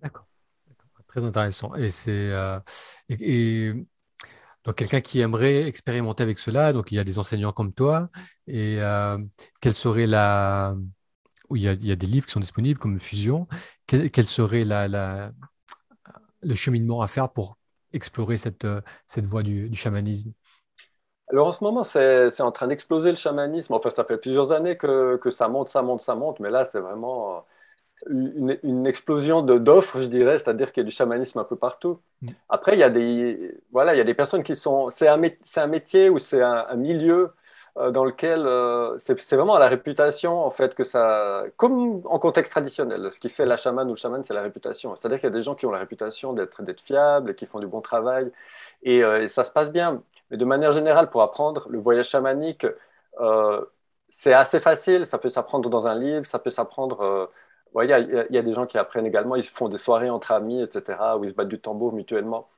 [0.00, 0.24] D'accord.
[1.08, 1.74] Très intéressant.
[1.74, 2.30] Et c'est.
[2.30, 2.60] Euh,
[4.64, 8.08] donc, quelqu'un qui aimerait expérimenter avec cela, donc il y a des enseignants comme toi,
[8.46, 9.18] et euh,
[9.60, 10.76] quelle serait la.
[11.50, 13.48] il, y a, il y a des livres qui sont disponibles comme Fusion.
[13.88, 15.32] Quel, serait la,
[16.40, 17.58] le cheminement à faire pour
[17.94, 18.66] explorer cette,
[19.06, 20.32] cette voie du, chamanisme?
[21.28, 23.72] Alors en ce moment, c'est en train d'exploser le chamanisme.
[23.72, 26.64] Enfin, ça fait plusieurs années que, que, ça monte, ça monte, ça monte, mais là,
[26.64, 27.44] c'est vraiment
[28.10, 32.00] une, une explosion d'offres, je dirais, c'est-à-dire qu'il y a du chamanisme un peu partout.
[32.22, 32.30] Mm.
[32.48, 34.90] Après, il y a des, voilà, il y a des personnes qui sont...
[34.90, 35.20] C'est un,
[35.56, 37.28] un, métier ou c'est un, milieu euh,
[37.76, 41.44] dans lequel euh, c'est vraiment la réputation, en fait, que ça...
[41.56, 44.94] Comme en contexte traditionnel, ce qui fait la chamane ou le chaman, c'est la réputation.
[44.94, 47.66] C'est-à-dire qu'il y a des gens qui ont la réputation d'être fiables, qui font du
[47.66, 48.30] bon travail,
[48.84, 50.02] et, euh, et ça se passe bien.
[50.30, 52.66] Mais de manière générale, pour apprendre le voyage chamanique,
[53.20, 53.64] euh,
[54.10, 55.06] c'est assez facile.
[55.06, 57.00] Ça peut s'apprendre dans un livre, ça peut s'apprendre.
[57.02, 57.26] Euh,
[57.82, 59.34] il y, a des gens qui apprennent également.
[59.36, 62.48] Ils font des soirées entre amis, etc., où ils se battent du tambour mutuellement.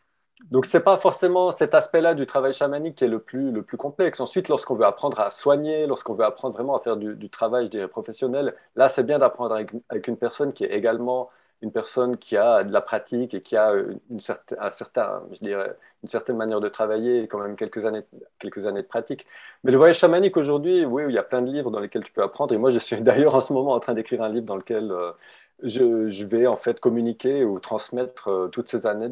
[0.50, 3.62] Donc, ce n'est pas forcément cet aspect-là du travail chamanique qui est le plus, le
[3.62, 4.20] plus complexe.
[4.20, 8.54] Ensuite, lorsqu'on veut apprendre à soigner, lorsqu'on veut apprendre vraiment à faire du, travail, professionnel,
[8.76, 11.30] là, c'est bien d'apprendre avec, une personne qui est également
[11.62, 13.72] une personne qui a de la pratique et qui a
[14.10, 17.86] une, certaine, un certain, je dirais, une certaine manière de travailler et quand même quelques
[17.86, 18.02] années,
[18.38, 19.26] quelques années de pratique.
[19.64, 22.12] Mais le voyage chamanique aujourd'hui, oui, il y a plein de livres dans lesquels tu
[22.12, 22.52] peux apprendre.
[22.52, 24.92] Et moi, je suis d'ailleurs en ce moment en train d'écrire un livre dans lequel
[24.92, 25.12] euh,
[25.62, 29.08] je, vais en fait communiquer ou transmettre euh, toutes ces années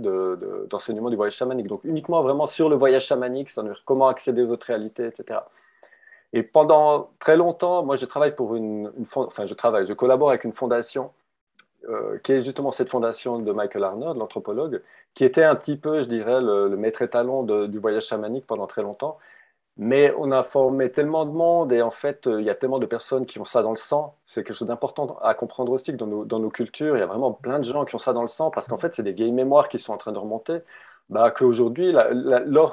[0.68, 1.66] d'enseignement du voyage chamanique.
[1.66, 5.40] Donc uniquement vraiment sur le voyage chamanique, c'est-à-dire comment accéder aux autres réalités, etc.
[6.32, 10.30] Et pendant très longtemps, moi, je travaille pour une, une enfin, je travaille, je collabore
[10.30, 11.12] avec une fondation
[11.88, 14.82] euh, qui est justement cette fondation de Michael Arnold, l'anthropologue,
[15.14, 18.82] qui était un petit peu, je dirais, le, maître étalon du voyage chamanique pendant très
[18.82, 19.18] longtemps.
[19.76, 22.78] Mais on a formé tellement de monde et en fait, euh, il y a tellement
[22.78, 24.16] de personnes qui ont ça dans le sang.
[24.24, 27.02] C'est quelque chose d'important à comprendre aussi que dans nos, dans nos, cultures, il y
[27.02, 29.02] a vraiment plein de gens qui ont ça dans le sang parce qu'en fait, c'est
[29.02, 30.60] des vieilles mémoires qui sont en train de remonter.
[31.10, 31.92] Bah, Qu'aujourd'hui,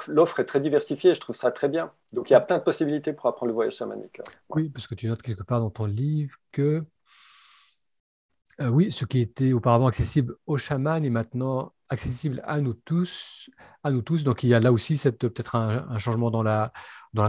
[0.07, 1.91] l'offre est très diversifiée, je trouve ça très bien.
[2.13, 4.21] Donc, il y a plein de possibilités pour apprendre le voyage chamanique.
[4.49, 6.83] Oui, parce que tu notes quelque part dans ton livre que
[8.61, 13.49] euh, oui, ce qui était auparavant accessible aux chamans est maintenant accessible à nous tous,
[13.83, 14.23] à nous tous.
[14.23, 16.71] Donc il y a là aussi peut-être un, changement dans la,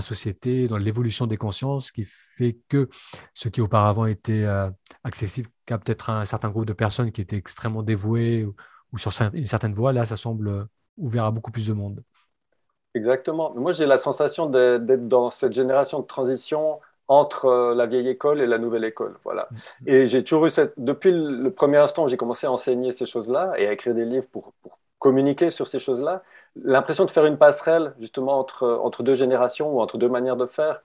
[0.00, 2.88] société, dans l'évolution des consciences, qui fait que
[3.34, 4.70] ce qui auparavant était euh,
[5.04, 9.44] accessible qu'à peut-être un certain groupe de personnes qui étaient extrêmement dévouées ou, sur une
[9.44, 10.68] certaine voie, là, ça semble
[10.98, 12.04] ouvert à beaucoup plus de monde.
[12.94, 13.54] Exactement.
[13.54, 16.78] Moi, j'ai la sensation d'être dans cette génération de transition
[17.12, 19.16] entre euh, la vieille école et la nouvelle école.
[19.24, 19.48] Voilà.
[19.50, 19.88] Mm.
[19.88, 20.74] Et j'ai toujours eu cette.
[20.78, 24.04] Depuis le premier instant où j'ai commencé à enseigner ces choses-là et à écrire des
[24.04, 24.52] livres pour,
[25.02, 26.22] communiquer sur ces choses-là,
[26.62, 30.46] l'impression de faire une passerelle justement entre, entre deux générations ou entre deux manières de
[30.46, 30.82] faire.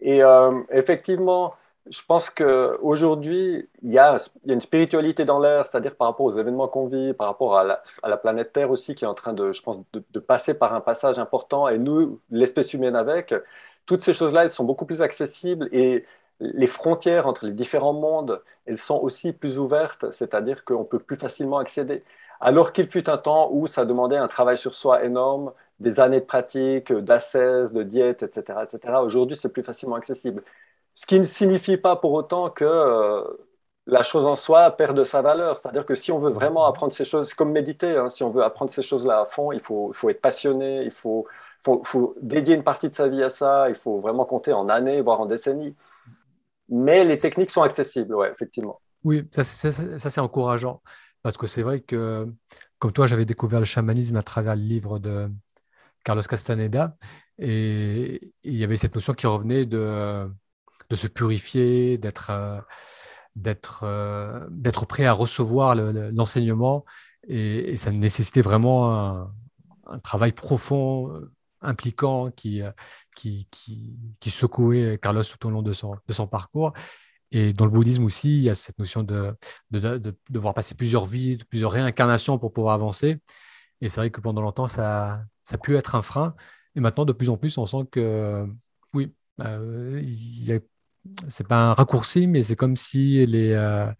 [0.00, 1.54] Et euh, effectivement,
[1.90, 6.08] je pense qu'aujourd'hui, il y, a, il y a une spiritualité dans l'air, c'est-à-dire par
[6.08, 9.04] rapport aux événements qu'on vit, par rapport à la, à la, planète Terre aussi, qui
[9.04, 12.20] est en train de, je pense, de, de passer par un passage important, et nous,
[12.30, 13.34] l'espèce humaine avec,
[13.86, 16.04] toutes ces choses-là, elles sont beaucoup plus accessibles et
[16.40, 21.16] les frontières entre les différents mondes, elles sont aussi plus ouvertes, c'est-à-dire qu'on peut plus
[21.16, 22.04] facilement accéder.
[22.40, 26.20] Alors qu'il fut un temps où ça demandait un travail sur soi énorme, des années
[26.20, 28.60] de pratique, d'ascèse, de diète, etc.
[28.64, 28.94] etc.
[29.02, 30.42] Aujourd'hui, c'est plus facilement accessible.
[30.94, 33.22] Ce qui ne signifie pas pour autant que euh,
[33.86, 35.58] la chose en soi perd de sa valeur.
[35.58, 38.30] C'est-à-dire que si on veut vraiment apprendre ces choses, c'est comme méditer, hein, si on
[38.30, 41.26] veut apprendre ces choses-là à fond, il faut, il faut être passionné, il faut
[41.64, 44.68] faut, faut dédier une partie de sa vie à ça, il faut vraiment compter en
[44.68, 45.74] années, voire en décennies.
[46.68, 48.80] Mais les techniques sont accessibles, ouais, effectivement.
[49.02, 50.82] Oui, ça, c'est encourageant.
[51.22, 52.30] Parce que c'est vrai que,
[52.78, 55.30] comme toi, j'avais découvert le chamanisme à travers le livre de
[56.04, 56.96] Carlos Castaneda.
[57.38, 60.30] Et il y avait cette notion qui revenait de,
[60.90, 62.60] de se purifier, d'être euh,
[63.82, 66.84] euh, d'être prêt à recevoir l'enseignement.
[67.26, 69.28] et, ça nécessitait vraiment
[69.86, 71.10] un travail profond
[71.64, 72.70] impliquant qui, euh,
[73.16, 76.72] qui, qui, qui, secouait Carlos tout au long de son, de son parcours.
[77.30, 79.36] Et dans le bouddhisme aussi, il y a cette notion de,
[79.70, 83.18] de, de, devoir passer plusieurs vies, plusieurs réincarnations pour pouvoir avancer.
[83.80, 86.34] Et c'est vrai que pendant longtemps, ça, ça a pu être un frein.
[86.76, 88.46] Et maintenant, de plus en plus, on sent que
[88.94, 90.00] oui, euh,
[91.28, 93.90] c'est pas un raccourci, mais c'est comme si les, euh,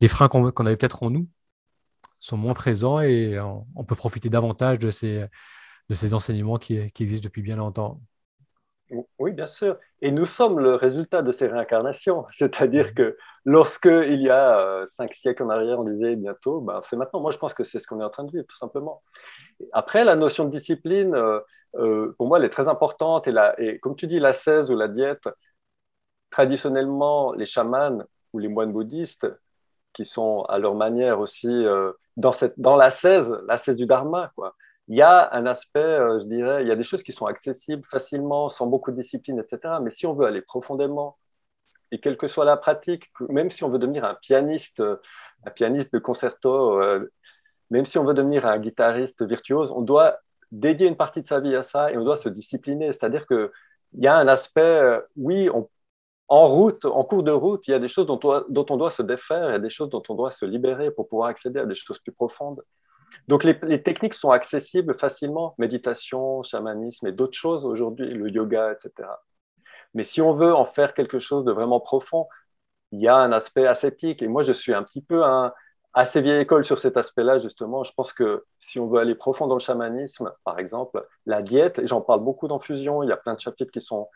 [0.00, 1.28] les freins qu'on avait peut-être en nous
[2.20, 5.26] sont moins présents et on peut profiter davantage de ces,
[5.88, 8.00] de ces enseignements qui, existent depuis bien longtemps.
[9.18, 9.78] Oui, bien sûr.
[10.00, 12.24] Et nous sommes le résultat de ces réincarnations.
[12.32, 16.80] C'est-à-dire que lorsque il y a euh, cinq siècles en arrière, on disait bientôt, ben,
[16.82, 17.20] c'est maintenant.
[17.20, 19.02] Moi, je pense que c'est ce qu'on est en train de vivre, tout simplement.
[19.72, 21.40] Après, la notion de discipline, euh,
[21.76, 23.26] euh, pour moi, elle est très importante.
[23.26, 25.28] Et, la, et comme tu dis, la 16 ou la diète,
[26.30, 27.98] traditionnellement, les chamans
[28.32, 29.26] ou les moines bouddhistes,
[29.92, 31.64] qui sont à leur manière aussi
[32.18, 34.54] dans, cette, dans la 16, la 16 du Dharma, quoi
[34.88, 37.26] il y a un aspect, euh, je dirais, il y a des choses qui sont
[37.26, 39.80] accessibles facilement, sans beaucoup de discipline, etc.
[39.82, 41.18] Mais si on veut aller profondément,
[41.92, 44.82] et quelle que soit la pratique, même si on veut devenir un pianiste,
[45.44, 47.12] un pianiste de concerto, euh,
[47.70, 50.18] même si on veut devenir un guitariste virtuose, on doit
[50.52, 52.92] dédier une partie de sa vie à ça et on doit se discipliner.
[52.92, 53.50] C'est-à-dire qu'il
[53.94, 55.48] y a un aspect, euh, oui,
[56.28, 59.02] en route, en cours de route, il y a des choses dont on, doit se
[59.02, 61.66] défaire, il y a des choses dont on doit se libérer pour pouvoir accéder à
[61.66, 62.62] des choses plus profondes.
[63.28, 69.08] Donc les, techniques sont accessibles facilement, méditation, chamanisme et d'autres choses aujourd'hui, le yoga, etc.
[69.94, 72.28] Mais si on veut en faire quelque chose de vraiment profond,
[72.92, 74.22] il y a un aspect ascétique.
[74.22, 75.52] Et moi, je suis un petit peu un,
[75.96, 77.82] assez vieille école sur cet aspect-là, justement.
[77.82, 81.78] Je pense que si on veut aller profond dans le chamanisme, par exemple, la diète,
[81.78, 84.08] et j'en parle beaucoup dans Fusion, il y a plein de chapitres qui sont...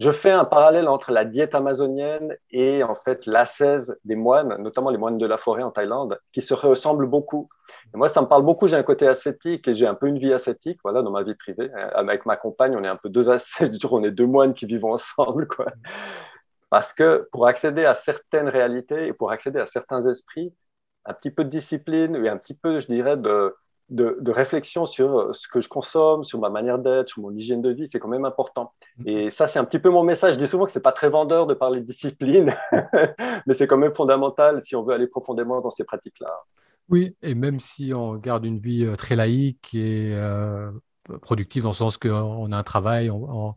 [0.00, 4.88] Je fais un parallèle entre la diète amazonienne et en fait l'ascèse des moines, notamment
[4.88, 7.50] les moines de la forêt en Thaïlande, qui se ressemblent beaucoup.
[7.92, 8.66] Moi, ça me parle beaucoup.
[8.66, 11.34] J'ai un côté ascétique et j'ai un peu une vie ascétique, voilà, dans ma vie
[11.34, 11.70] privée.
[11.92, 14.86] Avec ma compagne, on est un peu deux ascètes, on est deux moines qui vivent
[14.86, 15.66] ensemble, quoi.
[16.70, 20.54] Parce que pour accéder à certaines réalités et pour accéder à certains esprits,
[21.04, 23.54] un petit peu de discipline et un petit peu, je dirais, de,
[23.90, 27.70] de, réflexion sur ce que je consomme, sur ma manière d'être, sur mon hygiène de
[27.70, 28.72] vie, c'est quand même important.
[29.00, 29.08] Mm-hmm.
[29.08, 30.34] Et ça, c'est un petit peu mon message.
[30.34, 32.56] Je dis souvent que ce n'est pas très vendeur de parler de discipline,
[33.46, 36.30] mais c'est quand même fondamental si on veut aller profondément dans ces pratiques-là.
[36.88, 40.70] Oui, et même si on garde une vie euh, très laïque et euh,
[41.22, 43.54] productive dans le sens qu'on a un travail, on,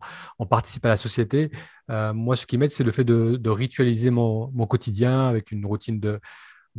[0.48, 1.50] participe à la société.
[1.90, 5.98] Euh, moi, ce qui m'aide, c'est le fait de, ritualiser mon, quotidien avec une routine
[5.98, 6.20] de,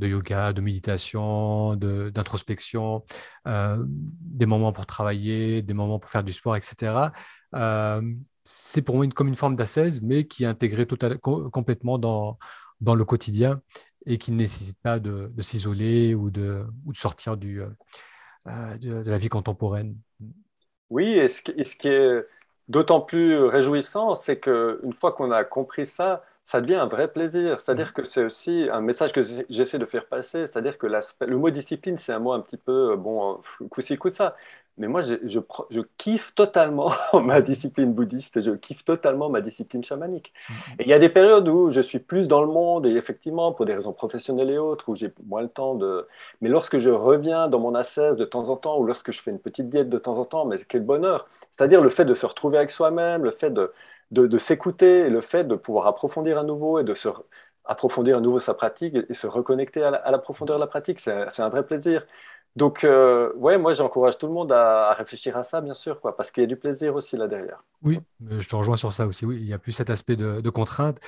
[0.02, 3.04] yoga, de méditation, d'introspection,
[3.48, 7.12] euh, des moments pour travailler, des moments pour faire du sport, etc.
[7.56, 8.02] Euh,
[8.44, 10.86] c'est pour moi comme une forme d'assaise, mais qui est intégrée
[11.22, 12.38] complètement dans,
[12.82, 13.62] dans le quotidien
[14.06, 17.62] et qui ne nécessite pas de, s'isoler ou de, ou de sortir du,
[18.46, 19.98] de, la vie contemporaine.
[20.90, 22.26] Oui, et ce qui, est
[22.68, 27.60] d'autant plus réjouissant, c'est qu'une fois qu'on a compris ça, ça devient un vrai plaisir.
[27.60, 27.94] C'est-à-dire mmh.
[27.94, 30.46] que c'est aussi un message que j'essaie de faire passer.
[30.48, 34.36] C'est-à-dire que le mot discipline, c'est un mot un petit peu, euh, bon, coup-ci, coup-ça.
[34.78, 39.84] Mais moi, je, je, kiffe totalement ma discipline bouddhiste et je kiffe totalement ma discipline
[39.84, 40.34] chamanique.
[40.50, 40.54] Mmh.
[40.80, 43.52] Et il y a des périodes où je suis plus dans le monde et effectivement,
[43.52, 46.08] pour des raisons professionnelles et autres, où j'ai moins le temps de...
[46.42, 49.32] Mais lorsque je reviens dans mon ascèse de temps en temps ou lorsque je fais
[49.32, 51.28] une petite diète de temps en temps, mais quel bonheur
[51.58, 53.72] C'est-à-dire le fait de se retrouver avec soi-même, le fait de,
[54.24, 57.10] de, s'écouter, le fait de pouvoir approfondir à nouveau et de se
[57.66, 61.40] approfondir à nouveau sa pratique et, se reconnecter à la, profondeur de la pratique, c'est
[61.40, 62.06] un vrai plaisir.
[62.56, 66.16] Donc, euh, ouais, moi, j'encourage tout le monde à, réfléchir à ça, bien sûr, quoi,
[66.16, 67.64] parce qu'il y a du plaisir aussi là derrière.
[67.84, 68.00] Oui,
[68.30, 69.26] je te rejoins sur ça aussi.
[69.26, 71.00] Oui, il y a plus cet aspect de, contrainte.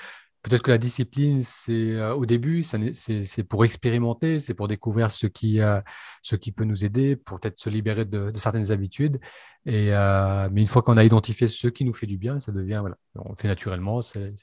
[0.47, 5.27] Peut-être que la discipline, c'est euh, au début, c'est pour expérimenter, c'est pour découvrir ce
[5.27, 5.81] qui, euh,
[6.21, 9.19] ce qui peut nous aider, pour peut-être se libérer de, certaines habitudes.
[9.65, 9.91] Et,
[10.51, 12.95] mais une fois qu'on a identifié ce qui nous fait du bien, ça devient, voilà,
[13.15, 14.33] on fait naturellement, c'est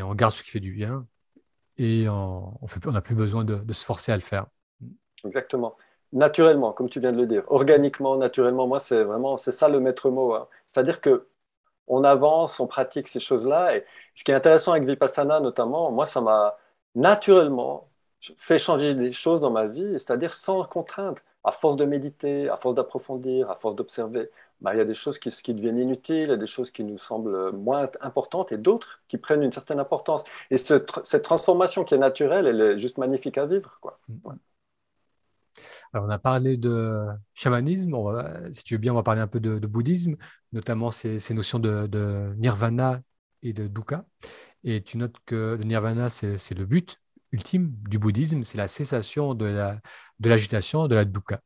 [0.00, 1.06] on garde ce qui fait du bien
[1.76, 2.52] et on
[2.86, 4.46] n'a plus besoin de, de se forcer à le faire.
[5.24, 5.76] Exactement
[6.12, 8.66] naturellement, comme tu viens de le dire, organiquement, naturellement.
[8.66, 10.34] Moi, c'est vraiment, c'est ça le maître mot.
[10.34, 10.48] Hein.
[10.68, 11.28] C'est-à-dire que
[11.88, 13.76] on avance, on pratique ces choses-là.
[13.76, 16.56] Et ce qui est intéressant avec Vipassana, notamment, moi, ça m'a
[16.94, 17.88] naturellement
[18.36, 21.24] fait changer des choses dans ma vie, c'est-à-dire sans contrainte.
[21.44, 24.94] À force de méditer, à force d'approfondir, à force d'observer, bah, il y a des
[24.94, 28.52] choses qui, qui, deviennent inutiles, il y a des choses qui nous semblent moins importantes
[28.52, 30.24] et d'autres qui prennent une certaine importance.
[30.50, 33.78] Et cette transformation qui est naturelle, elle est juste magnifique à vivre.
[33.80, 33.98] Quoi.
[34.08, 34.32] Mm.
[35.92, 37.96] Alors, on a parlé de chamanisme,
[38.52, 40.16] si tu veux bien, on va parler un peu de, bouddhisme,
[40.52, 43.02] notamment ces, notions de, nirvana
[43.42, 44.04] et de dukkha.
[44.64, 46.98] Et tu notes que le nirvana, c'est le but
[47.32, 49.76] ultime du bouddhisme, c'est la cessation de
[50.20, 51.40] l'agitation, la, de, la dukkha.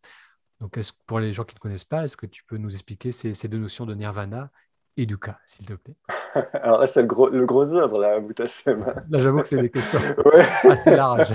[0.61, 3.49] Donc, pour les gens qui ne connaissent pas, est-ce que tu peux nous expliquer ces,
[3.49, 4.51] deux notions de nirvana
[4.97, 5.97] et dukkha, s'il te plaît?
[6.55, 9.99] Alors là, c'est le gros, le gros œuvre, là, Là, j'avoue que c'est des questions
[10.65, 11.33] assez larges.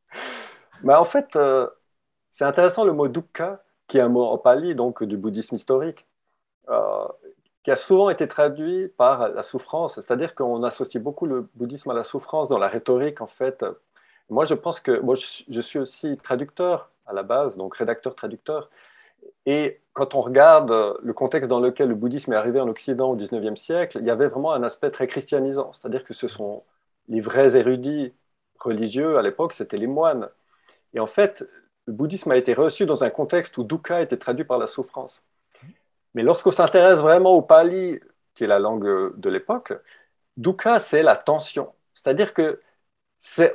[0.82, 1.68] Mais en fait, euh,
[2.30, 6.06] c'est intéressant le mot dukkha, qui est un mot en pali, donc du bouddhisme historique,
[6.68, 7.06] euh,
[7.64, 9.96] qui a souvent été traduit par la souffrance.
[9.96, 13.64] C'est-à-dire qu'on associe beaucoup le bouddhisme à la souffrance dans la rhétorique, en fait.
[14.28, 18.70] Moi, je pense que moi, je suis aussi traducteur à la base, donc rédacteur-traducteur.
[19.46, 23.16] Et quand on regarde le contexte dans lequel le bouddhisme est arrivé en Occident au
[23.16, 25.72] XIXe siècle, il y avait vraiment un aspect très christianisant.
[25.72, 26.62] C'est-à-dire que ce sont
[27.08, 28.14] les vrais érudits
[28.58, 30.28] religieux à l'époque, c'était les moines.
[30.94, 31.44] Et en fait,
[31.90, 35.24] le bouddhisme a été reçu dans un contexte où dukkha était traduit par la souffrance.
[36.14, 37.98] Mais lorsqu'on s'intéresse vraiment au pali,
[38.34, 39.72] qui est la langue de l'époque,
[40.36, 41.72] dukkha, c'est la tension.
[41.94, 42.60] C'est-à-dire que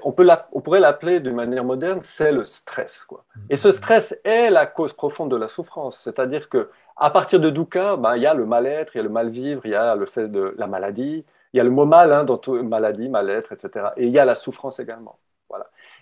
[0.04, 3.08] on, peut on, pourrait l'appeler d'une manière moderne, c'est le stress.
[3.50, 5.98] Et ce stress est la cause profonde de la souffrance.
[6.04, 9.04] C'est-à-dire que à partir de dukkha, ben, il y a le mal-être, il y a
[9.04, 11.86] le mal-vivre, il y a le fait de la maladie, il y a le mot
[11.86, 13.88] mal dans tout, maladie, mal-être, etc.
[13.96, 15.18] Et il y a la souffrance également.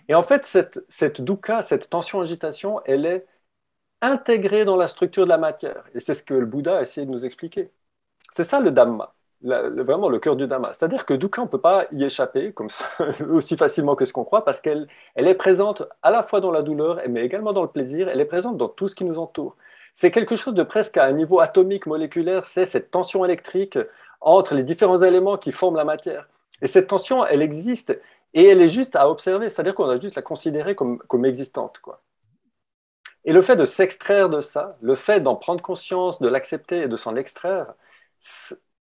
[0.08, 3.26] Et en fait, cette, cette dukkha, cette tension-agitation, elle est
[4.02, 5.84] intégré dans la structure de la matière.
[5.94, 7.70] Et c'est ce que le Bouddha a essayé de nous expliquer.
[8.32, 10.72] C'est ça le Dhamma, vraiment le cœur du Dhamma.
[10.74, 12.68] C'est-à-dire que Dukkha, on ne peut pas y échapper comme
[13.30, 16.52] aussi facilement que ce qu'on croit, parce qu'elle elle est présente à la fois dans
[16.52, 19.18] la douleur, mais également dans le plaisir, elle est présente dans tout ce qui nous
[19.18, 19.56] entoure.
[19.94, 23.78] C'est quelque chose de presque à un niveau atomique, moléculaire, c'est cette tension électrique
[24.20, 26.28] entre les différents éléments qui forment la matière.
[26.62, 27.98] Et cette tension, elle existe
[28.34, 31.78] et elle est juste à observer, c'est-à-dire qu'on a juste la considérer comme, comme existante.
[31.80, 32.02] Quoi.
[33.24, 36.88] Et le fait de s'extraire de ça, le fait d'en prendre conscience, de l'accepter et
[36.88, 37.74] de s'en extraire,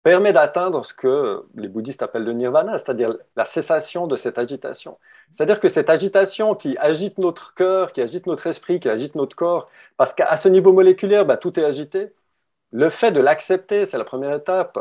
[0.03, 4.99] permet d'atteindre ce que les bouddhistes appellent le nirvana, c'est-à-dire la cessation de cette agitation.
[5.31, 9.35] C'est-à-dire que cette agitation qui agite notre cœur, qui agite notre esprit, qui agite notre
[9.35, 12.13] corps, parce qu'à ce niveau moléculaire, bah, tout est agité,
[12.71, 14.77] le fait de l'accepter, c'est la première étape,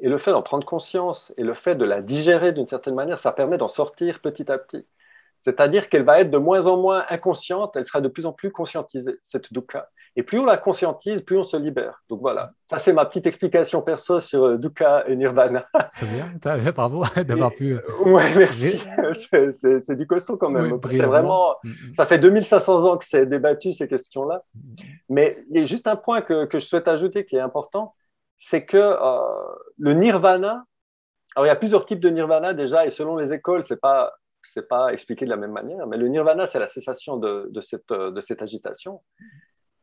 [0.00, 3.18] et le fait d'en prendre conscience, et le fait de la digérer d'une certaine manière,
[3.18, 4.86] ça permet d'en sortir petit à petit.
[5.40, 8.50] C'est-à-dire qu'elle va être de moins en moins inconsciente, elle sera de plus en plus
[8.50, 9.88] conscientisée, cette dukkha.
[10.16, 12.02] Et plus on la conscientise, plus on se libère.
[12.08, 15.66] Donc voilà, ça c'est ma petite explication perso sur euh, dukkha et nirvana.
[15.94, 17.74] Très bien, bravo d'avoir pu.
[17.74, 18.82] Euh, oui, merci.
[19.12, 20.80] c'est du costaud quand même.
[20.90, 21.94] c'est vraiment, mm, mm.
[21.96, 24.42] ça fait 2500 ans que c'est débattu ces questions-là.
[24.54, 24.60] Mm,
[25.10, 27.94] Mais il y a juste un point que, que je souhaite ajouter qui est important,
[28.38, 30.64] c'est que euh, le nirvana,
[31.34, 34.12] alors il y a plusieurs types de nirvana déjà, et selon les écoles, c'est pas
[34.42, 37.92] c'est pas expliqué de la même manière, mais le nirvana, c'est la cessation de, cette,
[37.92, 39.02] de, cette, agitation.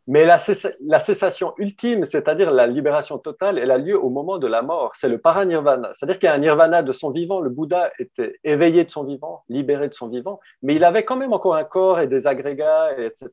[0.07, 0.37] Mais la,
[0.85, 4.91] la cessation ultime, c'est-à-dire la libération totale, elle a lieu au moment de la mort.
[4.95, 5.91] C'est le paranirvana.
[5.93, 7.39] C'est-à-dire qu'il y a un nirvana de son vivant.
[7.39, 11.17] Le Bouddha était éveillé de son vivant, libéré de son vivant, mais il avait quand
[11.17, 13.29] même encore un corps et des agrégats, etc.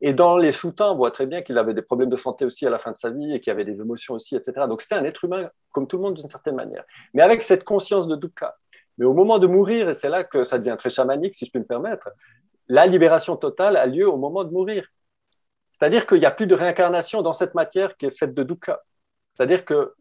[0.00, 2.66] Et dans les sous-temps, on voit très bien qu'il avait des problèmes de santé aussi
[2.66, 4.66] à la fin de sa vie et qu'il avait des émotions aussi, etc.
[4.68, 6.84] Donc c'était un être humain comme tout le monde d'une certaine manière.
[7.12, 8.56] Mais avec cette conscience de dukkha,
[8.96, 11.50] mais au moment de mourir, et c'est là que ça devient très chamanique, si je
[11.50, 12.08] peux me permettre,
[12.68, 14.86] la libération totale a lieu au moment de mourir.
[15.80, 18.80] C'est-à-dire qu'il n'y a plus de réincarnation dans cette matière qui est faite de dukkha.
[19.34, 19.94] C'est-à-dire que,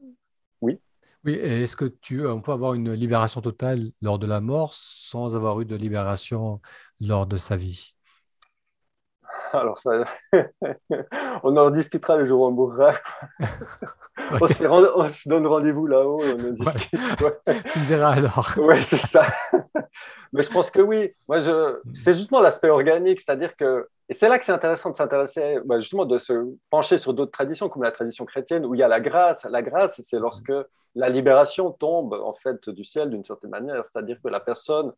[0.62, 0.82] oui.
[1.24, 5.36] Oui, est-ce que tu, on peut avoir une libération totale lors de la mort sans
[5.38, 6.62] avoir eu de libération
[7.00, 7.96] lors de sa vie?
[9.54, 10.04] Alors, ça...
[11.44, 12.94] on en discutera le jour où on mourra.
[14.32, 16.20] on, se donne rendez-vous là-haut.
[17.72, 18.54] tu me diras alors.
[18.58, 19.28] Oui, c'est ça.
[20.34, 21.13] Mais je pense que oui.
[21.28, 21.80] Moi, je...
[21.94, 23.88] c'est justement l'aspect organique, c'est-à-dire que.
[24.08, 26.34] Et c'est là que c'est intéressant de s'intéresser, bah, justement, de se
[26.70, 29.46] pencher sur d'autres traditions, comme la tradition chrétienne, où il y a la grâce.
[29.46, 30.52] La grâce, c'est lorsque
[30.96, 33.86] la libération tombe, en fait, du ciel d'une certaine manière.
[33.86, 34.94] C'est-à-dire que la personne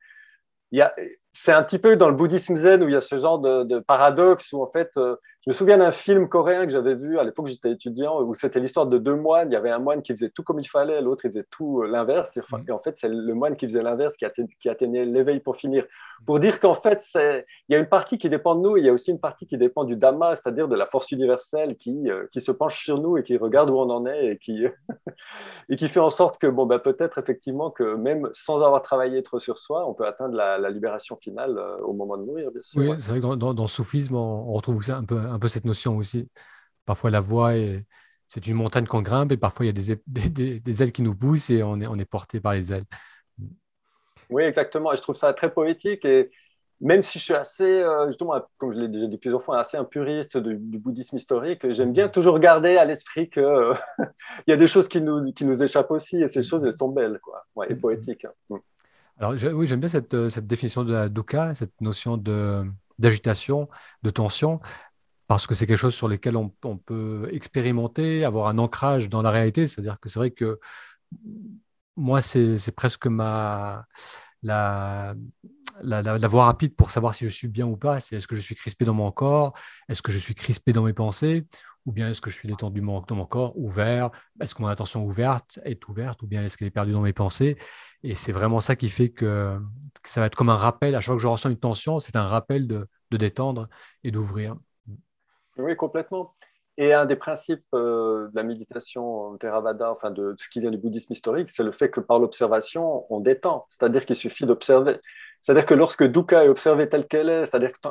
[1.33, 3.79] c'est un petit peu dans le bouddhisme zen où il y a ce genre de,
[3.79, 5.15] paradoxe où en fait, euh,
[5.45, 8.35] je me souviens d'un film coréen que j'avais vu à l'époque où j'étais étudiant où
[8.35, 9.49] c'était l'histoire de deux moines.
[9.49, 11.81] Il y avait un moine qui faisait tout comme il fallait, l'autre il faisait tout
[11.81, 12.35] euh, l'inverse.
[12.35, 12.57] Mm.
[12.67, 14.25] Et, en fait, c'est le moine qui faisait l'inverse qui,
[14.59, 15.85] qui, atteignait l'éveil pour finir.
[16.27, 18.85] Pour dire qu'en fait, il y a une partie qui dépend de nous et il
[18.85, 22.11] y a aussi une partie qui dépend du Dhamma, c'est-à-dire de la force universelle qui,
[22.11, 24.65] euh, qui se penche sur nous et qui regarde où on en est et qui,
[25.69, 29.23] et qui fait en sorte que bon, bah, peut-être effectivement que même sans avoir travaillé
[29.23, 32.81] trop sur soi, on peut atteindre la, libération finale au moment de mourir, bien sûr.
[32.81, 35.65] Oui, c'est vrai que dans, dans, le soufisme, on retrouve un peu un peu cette
[35.65, 36.27] notion aussi.
[36.85, 37.53] Parfois, la voix,
[38.27, 41.15] c'est une montagne qu'on grimpe et parfois, il y a des, des, ailes qui nous
[41.15, 42.85] poussent et on est, on est porté par les ailes.
[44.29, 44.93] Oui, exactement.
[44.93, 46.05] Et je trouve ça très poétique.
[46.05, 46.31] Et
[46.79, 49.75] même si je suis assez, euh, justement, comme je l'ai déjà dit plusieurs fois, assez
[49.75, 53.43] un puriste du, bouddhisme historique, j'aime bien toujours garder à l'esprit qu'il
[54.47, 56.73] il y a des choses qui nous, qui nous échappent aussi et ces choses, elles
[56.73, 58.25] sont belles quoi, et poétiques.
[58.49, 58.59] Hein.
[59.21, 62.17] Alors, oui, j'aime bien cette, cette, définition de la dukkha, cette notion
[62.97, 63.69] d'agitation,
[64.03, 64.59] de tension
[65.31, 69.31] parce que c'est quelque chose sur lequel on, peut expérimenter, avoir un ancrage dans la
[69.31, 69.65] réalité.
[69.65, 70.59] C'est-à-dire que c'est vrai que
[71.95, 73.87] moi, c'est presque ma
[74.43, 75.15] la,
[75.83, 77.99] la, voie rapide pour savoir si je suis bien ou pas.
[77.99, 79.53] C'est est-ce que je suis crispé dans mon corps,
[79.89, 81.45] est-ce que je suis crispé dans mes pensées,
[81.85, 85.03] ou bien est-ce que je suis détendu dans mon corps, ouvert, est-ce que mon attention
[85.05, 87.57] ouverte est ouverte, ou bien est-ce qu'elle est perdue dans mes pensées?
[88.03, 89.59] Et c'est vraiment ça qui fait que,
[90.03, 90.95] ça va être comme un rappel.
[90.95, 93.67] À chaque fois que je ressens une tension, c'est un rappel de détendre
[94.03, 94.55] et d'ouvrir.
[95.57, 96.33] Oui, complètement.
[96.77, 100.77] Et un des principes euh, de la méditation Theravada, enfin de, ce qui vient du
[100.77, 103.67] bouddhisme historique, c'est le fait que par l'observation, on détend.
[103.69, 104.99] C'est-à-dire qu'il suffit d'observer.
[105.41, 107.89] C'est-à-dire que lorsque dukkha est observé tel qu'elle est, c'est-à-dire que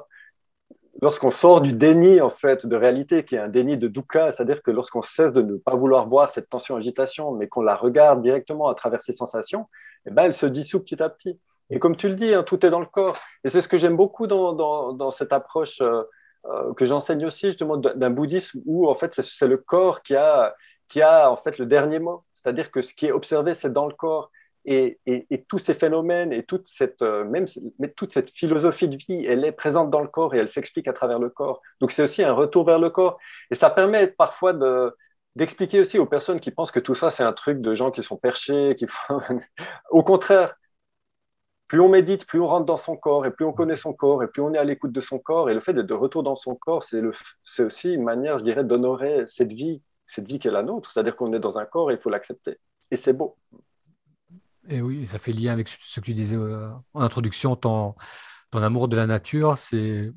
[1.03, 4.63] lorsqu'on sort du déni en fait de réalité, qui est un déni de dukkha, c'est-à-dire
[4.63, 8.23] que lorsqu'on cesse de ne pas vouloir voir cette tension agitation, mais qu'on la regarde
[8.23, 9.69] directement à travers ses sensations,
[10.07, 11.39] eh ben, elle se dissout petit à petit.
[11.71, 13.17] Et comme tu le dis, hein, tout est dans le corps.
[13.45, 15.81] Et c'est ce que j'aime beaucoup dans, dans, cette approche.
[15.81, 16.03] Euh,
[16.47, 20.55] euh, que j'enseigne aussi justement d'un bouddhisme où en fait c'est le corps qui a,
[20.89, 22.25] qui a en fait le dernier mot.
[22.33, 24.31] C'est-à-dire que ce qui est observé, c'est dans le corps.
[24.65, 24.99] Et,
[25.49, 27.47] tous ces phénomènes et toute cette, euh, même,
[27.97, 30.93] toute cette philosophie de vie, elle est présente dans le corps et elle s'explique à
[30.93, 31.61] travers le corps.
[31.81, 33.19] Donc c'est aussi un retour vers le corps.
[33.51, 34.53] Et ça permet parfois
[35.37, 38.03] d'expliquer aussi aux personnes qui pensent que tout ça, c'est un truc de gens qui
[38.03, 38.77] sont perchés.
[39.91, 40.55] Au contraire,
[41.71, 44.25] plus on médite, plus on rentre dans son corps, et plus on connaît son corps,
[44.25, 45.51] et plus on est à l'écoute de son corps.
[45.51, 48.65] Et le fait d'être de retour dans son corps, c'est aussi une manière, je dirais,
[48.65, 50.91] d'honorer cette vie, cette vie qui est la nôtre.
[50.91, 52.59] C'est-à-dire qu'on est dans un corps et il faut l'accepter.
[52.91, 53.37] Et c'est beau.
[54.69, 57.95] Et oui, ça fait lien avec ce que tu disais euh, en introduction, ton,
[58.53, 60.13] amour de la nature, c'est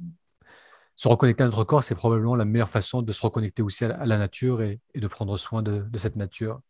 [0.95, 4.05] se reconnecter à notre corps, c'est probablement la meilleure façon de se reconnecter aussi à
[4.05, 6.61] la nature et, de prendre soin de, cette nature.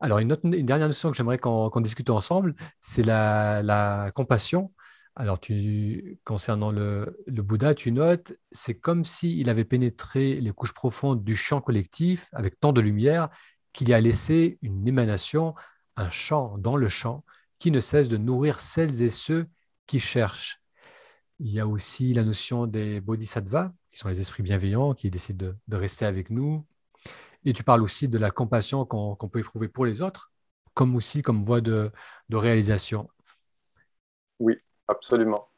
[0.00, 4.72] Alors, une dernière notion que j'aimerais qu'on discute ensemble, c'est la, compassion.
[5.14, 10.72] Alors, tu, concernant le, le Bouddha, tu notes, c'est comme s'il avait pénétré les couches
[10.72, 13.28] profondes du champ collectif avec tant de lumière
[13.72, 15.54] qu'il y a laissé une émanation
[15.96, 17.24] un chant dans le chant
[17.58, 19.46] qui ne cesse de nourrir celles et ceux
[19.86, 20.60] qui cherchent.
[21.38, 25.52] Il y a aussi la notion des bodhisattvas, qui sont les esprits bienveillants, qui décident
[25.68, 26.64] de, rester avec nous.
[27.44, 30.32] Et tu parles aussi de la compassion qu'on peut éprouver pour les autres,
[30.74, 31.90] comme aussi comme voie de,
[32.32, 33.08] réalisation.
[34.38, 35.48] Oui, absolument.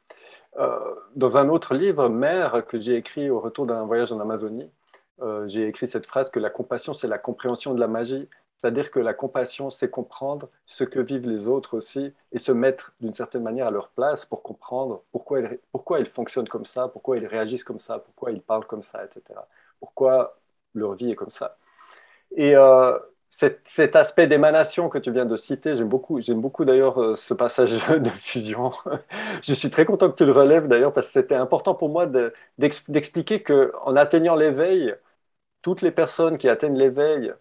[0.58, 4.70] Euh, dans un autre livre, Mère, que j'ai écrit au retour d'un voyage en Amazonie,
[5.20, 8.28] euh, j'ai écrit cette phrase que la compassion, c'est la compréhension de la magie
[8.64, 12.94] c'est-à-dire que la compassion, c'est comprendre ce que vivent les autres aussi et se mettre
[12.98, 16.88] d'une certaine manière à leur place pour comprendre pourquoi ils, pourquoi ils fonctionnent comme ça,
[16.88, 19.38] pourquoi ils réagissent comme ça, pourquoi ils parlent comme ça, etc.
[19.80, 20.38] Pourquoi
[20.72, 21.58] leur vie est comme ça.
[22.36, 22.98] Et euh,
[23.28, 27.72] cet, aspect d'émanation que tu viens de citer, j'aime beaucoup, beaucoup d'ailleurs euh, ce passage
[27.98, 28.72] de fusion.
[29.42, 32.06] Je suis très content que tu le relèves d'ailleurs parce que c'était important pour moi
[32.56, 34.94] d'expliquer qu'en atteignant l'éveil,
[35.62, 37.34] toutes les personnes qui atteignent l'éveil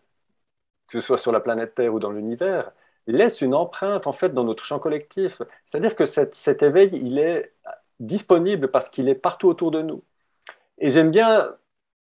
[0.94, 2.72] que ce soit sur la planète Terre ou dans l'univers,
[3.08, 5.42] laisse une empreinte en fait dans notre champ collectif.
[5.66, 7.54] C'est-à-dire que cet éveil, il est
[8.00, 10.04] disponible parce qu'il est partout autour de nous.
[10.80, 11.56] Et j'aime bien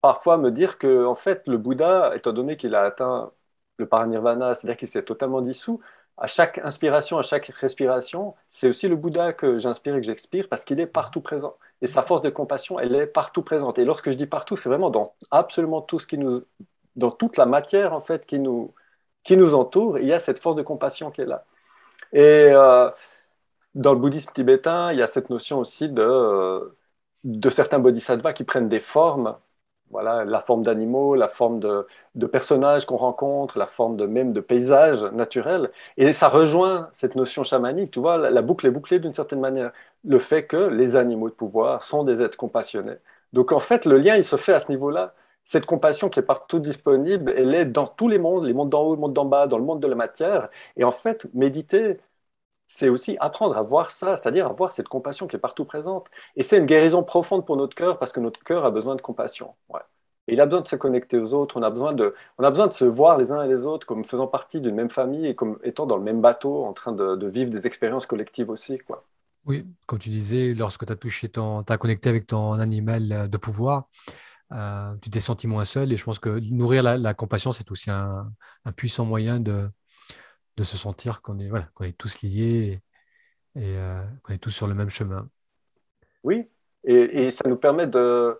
[0.01, 3.33] parfois me dire que en fait, le Bouddha, étant donné qu'il a atteint
[3.79, 5.81] le paranirvana, c'est-à-dire qu'il s'est totalement dissous,
[6.17, 10.49] à chaque inspiration, à chaque respiration, c'est aussi le Bouddha que j'inspire et que j'expire
[10.49, 11.57] parce qu'il est partout présent.
[11.81, 13.79] Et sa force de compassion, elle est partout présente.
[13.79, 16.43] Et lorsque je dis partout, c'est vraiment dans absolument tout ce qui nous,
[16.99, 18.75] dans toute la matière en fait qui nous,
[19.25, 21.45] qui nous entoure, il y a cette force de compassion qui est là.
[22.13, 22.91] Et euh,
[23.75, 26.77] dans le bouddhisme tibétain, il y a cette notion aussi de, euh,
[27.25, 29.37] de certains bodhisattvas qui prennent des formes,
[29.91, 31.87] voilà, la forme d'animaux, la forme de,
[32.27, 35.71] personnages qu'on rencontre, la forme même de paysages naturels.
[35.97, 39.73] Et ça rejoint cette notion chamanique, tu vois, la, boucle est bouclée d'une certaine manière.
[40.05, 42.97] Le fait que les animaux de pouvoir sont des êtres compassionnés.
[43.33, 45.15] Donc en fait, le lien, il se fait à ce niveau-là
[45.49, 48.83] cette compassion qui est partout disponible, elle est dans tous les mondes, les mondes d'en
[48.83, 50.51] haut, le monde d'en bas, dans le monde de la matière.
[50.77, 52.01] Et en fait, méditer,
[52.67, 56.07] c'est aussi apprendre à voir ça, c'est-à-dire à voir cette compassion qui est partout présente.
[56.37, 59.01] Et c'est une guérison profonde pour notre cœur parce que notre cœur a besoin de
[59.01, 59.55] compassion.
[60.27, 62.51] Et il a besoin de se connecter aux autres, on a, besoin de, on a
[62.51, 65.27] besoin de se voir les uns et les autres comme faisant partie d'une même famille
[65.29, 68.77] et comme étant dans le même bateau, en train de, vivre des expériences collectives aussi.
[68.81, 69.03] Quoi.
[69.47, 73.39] Oui, comme tu disais, lorsque tu as touché ton, as connecté avec ton animal de
[73.39, 73.89] pouvoir,
[74.53, 75.93] euh, tu t'es senti moins seul.
[75.93, 78.33] Et je pense que nourrir la, compassion, c'est aussi un,
[78.77, 79.69] puissant moyen de,
[80.57, 82.83] de se sentir qu'on est, voilà, qu'on est tous liés
[83.55, 85.29] et, euh, qu'on est tous sur le même chemin.
[86.25, 86.49] Oui,
[86.85, 88.39] et, ça nous permet de,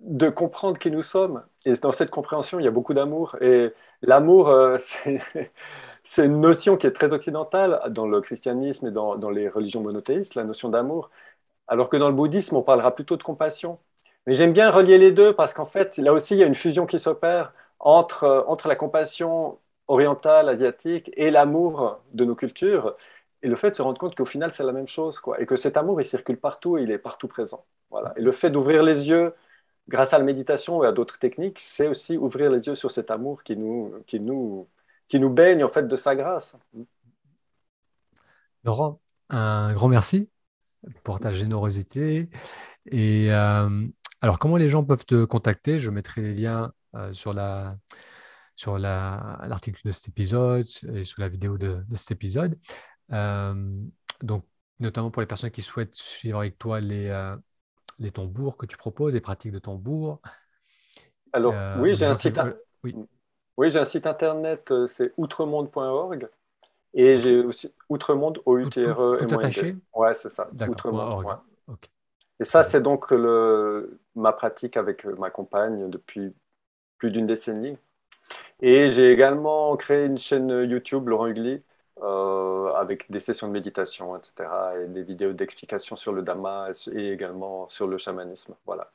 [0.00, 1.44] de comprendre qui nous sommes.
[1.64, 3.36] Et dans cette compréhension, il y a beaucoup d'amour.
[3.40, 4.78] Et l'amour, euh,
[6.04, 9.82] c'est une notion qui est très occidentale dans le christianisme et dans, dans les religions
[9.82, 11.10] monothéistes, la notion d'amour.
[11.68, 13.78] Alors que dans le bouddhisme, on parlera plutôt de compassion.
[14.26, 16.54] Mais j'aime bien relier les deux parce qu'en fait, là aussi, il y a une
[16.54, 19.58] fusion qui s'opère entre, euh, entre la compassion
[19.88, 22.96] orientale, asiatique et l'amour de nos cultures.
[23.42, 25.18] Et le fait de se rendre compte qu'au final, c'est la même chose.
[25.20, 27.64] Quoi, et que cet amour, il circule partout et il est partout présent.
[27.90, 28.12] Voilà.
[28.16, 29.34] Et le fait d'ouvrir les yeux
[29.88, 33.10] grâce à la méditation et à d'autres techniques, c'est aussi ouvrir les yeux sur cet
[33.10, 34.68] amour qui nous, qui nous,
[35.08, 36.54] qui nous baigne en fait de sa grâce.
[38.64, 39.00] Laurent,
[39.30, 40.28] un grand merci
[41.02, 42.28] pour ta générosité.
[42.86, 43.86] Et euh,
[44.22, 45.78] alors, comment les gens peuvent te contacter?
[45.78, 47.76] Je mettrai les liens euh, sur la
[48.54, 52.58] sur l'article de cet épisode et sur la vidéo de, cet épisode.
[53.10, 53.54] Euh,
[54.20, 54.44] donc,
[54.80, 57.34] notamment pour les personnes qui souhaitent suivre avec toi les, euh,
[57.98, 60.20] les tambours que tu proposes, les pratiques de tambour.
[61.32, 62.38] Alors, oui, j'ai un, site...
[62.84, 62.94] oui.
[63.56, 66.28] oui, un site internet, c'est outremonde.org.
[66.92, 69.76] Et j'ai aussi Outremonde, o u t r e Tout, attaché?
[69.94, 70.48] Ouais, c'est ça.
[70.68, 71.24] Outremonde.
[71.24, 71.74] Ouais.
[72.40, 76.34] Et ça, c'est donc le, ma pratique avec ma compagne depuis
[76.98, 77.76] plus d'une décennie.
[78.60, 81.62] Et j'ai également créé une chaîne YouTube, Laurent Hugli,
[82.76, 84.48] avec des sessions de méditation, etc.,
[84.82, 88.54] et des vidéos d'explication sur le Dhamma et également sur le chamanisme.
[88.64, 88.90] Voilà.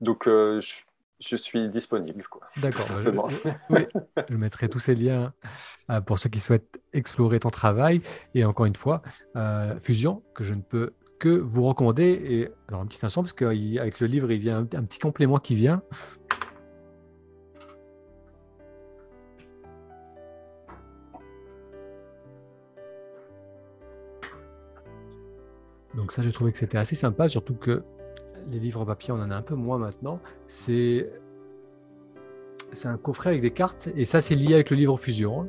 [0.00, 0.82] Donc, je,
[1.20, 2.24] je suis disponible.
[2.58, 2.86] D'accord.
[2.88, 3.86] Bah, je, oui,
[4.28, 5.32] je mettrai tous ces liens
[5.90, 8.02] euh, pour ceux qui souhaitent explorer ton travail.
[8.34, 9.02] Et encore une fois,
[9.36, 12.04] euh, Fusion, que je ne peux que vous recommander.
[12.04, 15.54] Et alors un petit instant, parce qu'avec le livre, il vient un, petit complément qui
[15.54, 15.82] vient.
[25.94, 27.82] Donc ça, j'ai trouvé que c'était assez sympa, surtout que
[28.50, 30.20] les livres papier, on en a un peu moins maintenant.
[30.46, 31.10] C'est
[32.72, 35.48] c'est un coffret avec des cartes et ça, c'est lié avec le livre Fusion.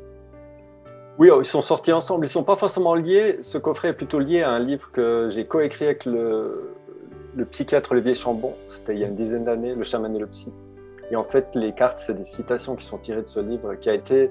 [1.18, 2.24] Oui, oh, ils sont sortis ensemble.
[2.24, 3.40] Ils ne sont pas forcément liés.
[3.42, 6.74] Ce coffret est plutôt lié à un livre que j'ai coécrit avec le,
[7.34, 8.54] le psychiatre Olivier Chambon.
[8.68, 10.52] C'était il y a une dizaine d'années, Le chaman et le psy.
[11.10, 13.90] Et en fait, les cartes, c'est des citations qui sont tirées de ce livre, qui
[13.90, 14.30] a été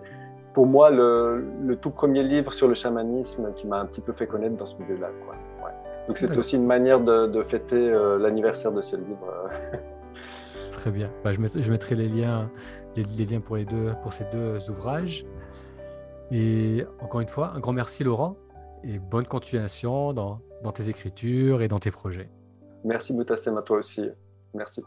[0.54, 4.14] pour moi le, le tout premier livre sur le chamanisme qui m'a un petit peu
[4.14, 5.10] fait connaître dans ce milieu-là.
[6.08, 9.50] Donc c'est aussi une manière de, fêter euh, l'anniversaire de ce livre.
[10.72, 11.10] Très bien.
[11.24, 12.50] Bah, je, mettrai, les liens,
[12.96, 15.26] les, liens pour, les deux, pour ces deux ouvrages.
[16.32, 18.38] Et encore une fois, un grand merci Laurent
[18.84, 20.40] et bonne continuation dans,
[20.74, 22.30] tes écritures et dans tes projets.
[22.84, 24.10] Merci Moutassem à toi aussi.
[24.54, 24.84] Merci.